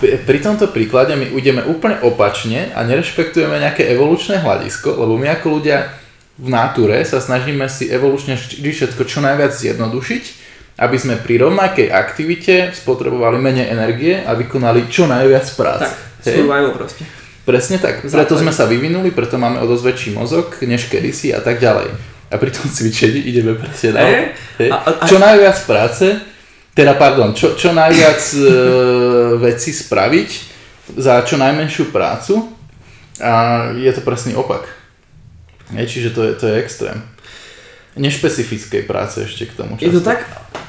[0.00, 5.60] pri tomto príklade my ideme úplne opačne a nerešpektujeme nejaké evolučné hľadisko, lebo my ako
[5.60, 5.88] ľudia
[6.36, 10.46] v natúre sa snažíme si evolučne všetko čo najviac zjednodušiť
[10.76, 15.88] aby sme pri rovnakej aktivite spotrebovali menej energie a vykonali čo najviac práce.
[15.88, 17.02] Tak, survival proste.
[17.48, 18.04] Presne tak.
[18.04, 22.15] Preto sme sa vyvinuli, preto máme o dosť väčší mozog, než kedysi a tak ďalej.
[22.26, 24.34] A pri tom cvičení ideme presne na Hej.
[24.58, 24.70] hej.
[24.74, 26.06] A- a- Čo najviac práce,
[26.74, 28.40] teda pardon, čo, čo najviac e,
[29.40, 30.30] veci spraviť
[30.98, 32.52] za čo najmenšiu prácu
[33.22, 33.32] a
[33.72, 34.66] je to presný opak.
[35.72, 36.98] Hej, čiže to je, to je extrém.
[37.96, 39.80] Nešpecifickej práce ešte k tomu.
[39.80, 40.10] Je to často.
[40.12, 40.18] tak,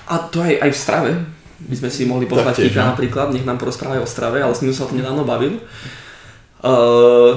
[0.08, 1.12] a to aj, aj v strave.
[1.58, 2.94] By sme si mohli pozvať Kika no.
[2.96, 5.60] napríklad, nech nám porozpráva o strave, ale s ním sa o tom nedávno bavil.
[6.64, 7.36] Uh,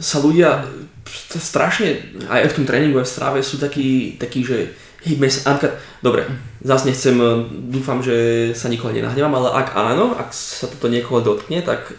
[0.00, 0.64] sa ľudia
[1.36, 2.00] strašne,
[2.30, 6.22] aj v tom tréningu, aj v strave sú takí, takí že hýbme sa, napríklad, dobre,
[6.60, 7.28] zase nechcem, eh,
[7.72, 11.92] dúfam, že sa nikoho nenahnevám, ale ak áno, ak sa toto niekoho dotkne, tak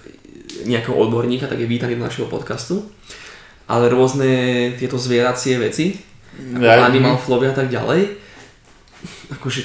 [0.66, 2.86] nejakého odborníka, tak je vítaný do našeho podcastu.
[3.66, 4.30] Ale rôzne
[4.78, 5.98] tieto zvieracie veci,
[6.38, 8.20] ako Ja- animal flowy a tak ďalej,
[9.32, 9.62] akože,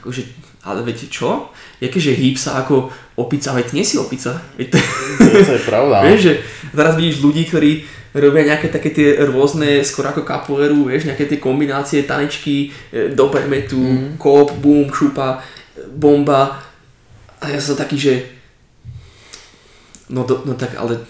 [0.00, 0.22] akože,
[0.64, 1.50] ale viete čo?
[1.82, 2.88] Jakéže hýb sa ako
[3.18, 4.38] opica, veď nie si opica.
[4.56, 4.78] Veď to,
[5.18, 5.96] To je pravda.
[6.02, 6.06] no.
[6.08, 6.32] vieš, že
[6.72, 7.70] teraz vidíš ľudí, ktorí
[8.16, 13.28] robia nejaké také tie rôzne, skoro ako kapoeru, vieš, nejaké tie kombinácie, tanečky, e, do
[13.28, 14.16] permetu, mm.
[14.16, 15.44] kop, boom, šupa,
[15.92, 16.62] bomba.
[17.38, 18.14] A ja som taký, že
[20.08, 21.04] no, do, no tak ale,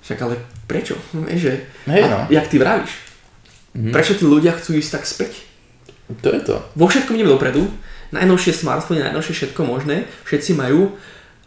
[0.00, 0.96] však ale prečo?
[1.12, 1.54] No, vieš, že,
[1.92, 2.18] Hej, a, no.
[2.32, 2.92] jak ty vravíš?
[3.76, 3.92] Mm.
[3.92, 5.32] Prečo tí ľudia chcú ísť tak späť?
[6.20, 6.60] To je to.
[6.76, 7.64] vo všetkom ideme dopredu,
[8.12, 10.92] najnovšie smartfóny, najnovšie všetko možné, všetci majú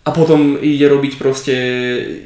[0.05, 1.55] a potom ide robiť proste,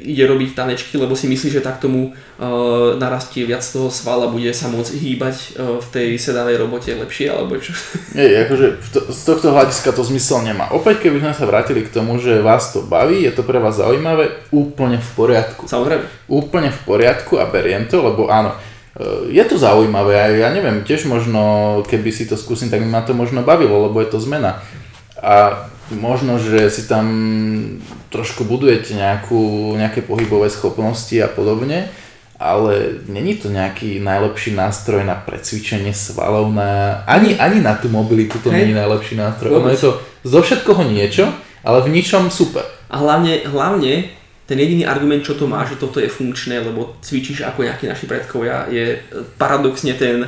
[0.04, 4.52] ide robiť tanečky, lebo si myslí, že tak tomu uh, narastie viac toho svala, bude
[4.52, 7.72] sa môcť hýbať uh, v tej sedavej robote lepšie, alebo čo.
[8.20, 10.68] Nie, akože to, z tohto hľadiska to zmysel nemá.
[10.76, 13.80] Opäť, keby sme sa vrátili k tomu, že vás to baví, je to pre vás
[13.80, 15.64] zaujímavé, úplne v poriadku.
[15.64, 16.04] Samozrejme.
[16.28, 18.60] Úplne v poriadku a beriem to, lebo áno,
[18.92, 22.88] e, je to zaujímavé a ja neviem, tiež možno, keby si to skúsim, tak by
[22.92, 24.60] ma to možno bavilo, lebo je to zmena.
[25.16, 25.64] A
[25.94, 27.06] možno, že si tam
[28.10, 31.90] trošku budujete nejakú, nejaké pohybové schopnosti a podobne,
[32.40, 38.40] ale není to nejaký najlepší nástroj na precvičenie svalov, na, ani, ani na tú mobilitu
[38.40, 39.60] to není najlepší nástroj.
[39.60, 39.90] Ono je to
[40.24, 41.28] zo všetkoho niečo,
[41.60, 42.64] ale v ničom super.
[42.88, 44.08] A hlavne, hlavne
[44.48, 48.10] ten jediný argument, čo to má, že toto je funkčné, lebo cvičíš ako nejakí naši
[48.10, 48.98] predkovia, je
[49.38, 50.26] paradoxne ten,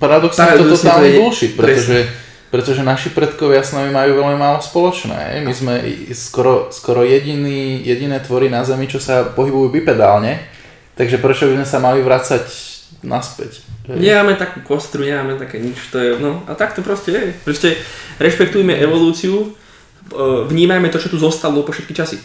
[0.00, 1.96] Paradoxne Paradoxne to totálny to je- bullshit, pretože,
[2.54, 5.42] pretože naši predkovia s nami majú veľmi málo spoločné.
[5.42, 5.74] My sme
[6.14, 10.38] skoro, skoro jediný, jediné tvory na Zemi, čo sa pohybujú bipedálne,
[10.94, 12.46] takže prečo by sme sa mali vrácať
[13.02, 13.58] naspäť?
[13.90, 17.34] Nemáme takú kostru, nemáme také nič, to je, no a tak to proste je.
[17.42, 17.74] Proste
[18.22, 19.46] rešpektujme evolúciu, e,
[20.46, 22.22] vnímajme to, čo tu zostalo po všetky časy.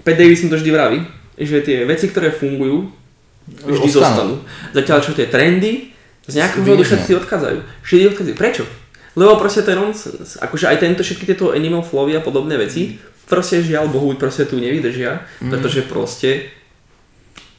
[0.00, 1.04] Pat Davidson to vždy vraví,
[1.36, 2.88] že tie veci, ktoré fungujú,
[3.44, 3.92] vždy Ostanú.
[3.92, 4.34] zostanú.
[4.72, 5.92] Zatiaľ čo tie trendy,
[6.24, 7.58] z nejakého dôvodu všetci odchádzajú.
[7.84, 8.36] Všetci odchádzajú.
[8.40, 8.64] Prečo?
[9.18, 10.38] Lebo proste to je nonsense.
[10.38, 14.58] Akože aj tento, všetky tieto animal flowy a podobné veci, proste žiaľ Bohu, proste tu
[14.58, 16.50] nevydržia, pretože proste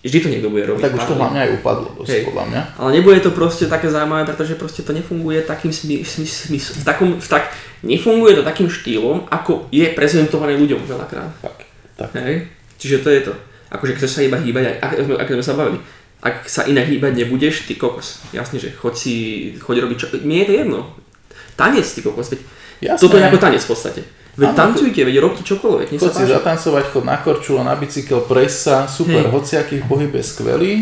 [0.03, 0.81] vždy to niekto bude robiť.
[0.81, 2.23] Tak už to hlavne aj upadlo dosť, Hej.
[2.27, 2.61] podľa mňa.
[2.81, 6.83] Ale nebude to proste také zaujímavé, pretože proste to nefunguje takým smy, smy, smy, v
[6.83, 7.53] takom, v tak,
[7.85, 11.31] nefunguje to takým štýlom, ako je prezentované ľuďom veľakrát.
[11.39, 11.57] Tak,
[11.95, 12.09] tak.
[12.17, 12.49] Hej?
[12.81, 13.33] Čiže to je to.
[13.71, 15.79] Akože chceš sa iba hýbať, ak, ak, ak sme sa bavili.
[16.21, 18.21] Ak sa inak hýbať nebudeš, ty kokos.
[18.29, 19.13] Jasne, že choď si,
[19.57, 20.07] choď robiť čo...
[20.21, 20.79] Mne je to jedno.
[21.55, 22.31] Tanec, ty kokos.
[22.31, 22.41] Veď
[22.81, 23.01] Jasné.
[23.01, 24.01] toto je ako tanec v podstate.
[24.31, 28.23] Veď Áno, tancujte, veď robte čokoľvek, nech sa si zatancovať, chod na korčulu, na bicykel,
[28.23, 29.31] prejsť sa, super, Hej.
[29.35, 30.73] hociaký pohyb je skvelý,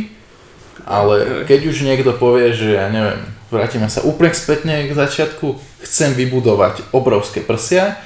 [0.85, 6.13] ale keď už niekto povie, že ja neviem, vrátime sa úplne spätne k začiatku, chcem
[6.13, 7.97] vybudovať obrovské prsia,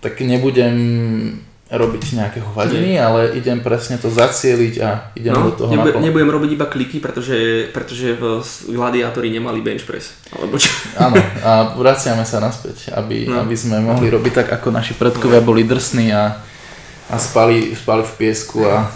[0.00, 0.74] tak nebudem
[1.66, 5.98] robiť nejaké hovadiny, ale idem presne to zacieliť a idem No, do toho naplno.
[5.98, 7.34] nebudem robiť iba kliky, pretože,
[7.70, 8.38] pretože v
[8.68, 10.14] gladiátori nemali bench press.
[10.30, 10.70] Alebo čo?
[10.94, 13.42] Áno, a vraciame sa naspäť, aby, No.
[13.42, 16.38] aby sme mohli robiť tak, ako naši predkovia boli drsní a,
[17.06, 18.86] a spali, spali v piesku a,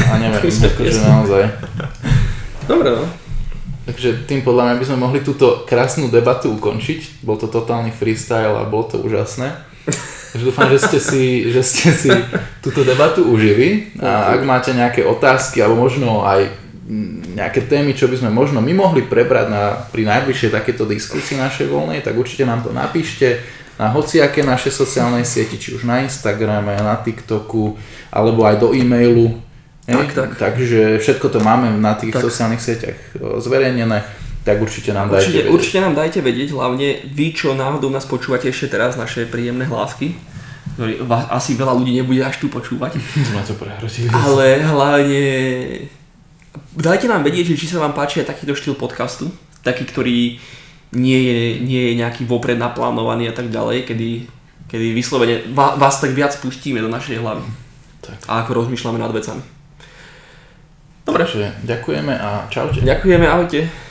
[0.00, 1.42] a neviem, akože naozaj.
[2.64, 3.04] Dobre, no.
[3.84, 7.20] Takže tým podľa mňa by sme mohli túto krásnu debatu ukončiť.
[7.20, 9.52] Bol to totálny freestyle a bolo to úžasné.
[10.34, 11.24] Takže dúfam, že ste si,
[11.54, 12.10] že ste si
[12.58, 16.50] túto debatu užili a ak máte nejaké otázky alebo možno aj
[16.90, 21.38] mm, nejaké témy, čo by sme možno my mohli prebrať na, pri najbližšej takéto diskusii
[21.38, 23.46] našej voľnej, tak určite nám to napíšte
[23.78, 27.78] na hociaké naše sociálne sieti, či už na Instagrame, na TikToku,
[28.10, 29.38] alebo aj do e-mailu.
[29.86, 30.30] Tak, tak.
[30.34, 32.26] Takže všetko to máme na tých Tak.
[32.26, 34.00] sociálnych sieťach o, zverejnené,
[34.44, 35.54] tak určite nám dajte Určite, vedieť.
[35.56, 40.12] určite nám dajte vedieť, hlavne vy, čo náhodou nás počúvate ešte teraz, naše príjemné hlásky,
[40.76, 41.00] ktorý
[41.32, 43.00] asi veľa ľudí nebude až tu počúvať,
[43.48, 44.12] to prehrotili.
[44.12, 45.24] ale hlavne
[46.76, 49.32] dajte nám vedieť, že či sa vám páči aj takýto štýl podcastu,
[49.64, 50.36] taký, ktorý
[50.94, 54.28] nie je, nie je nejaký vopred naplánovaný a tak ďalej, kedy,
[54.70, 57.42] kedy vyslovene vás tak viac pustíme do našej hlavy.
[58.04, 58.28] Tak.
[58.28, 59.40] A ako rozmýšľame nad vecami.
[61.04, 61.24] Dobre.
[61.24, 62.80] Takže ďakujeme a čaute.
[62.84, 63.83] Ďakujeme, ahojte.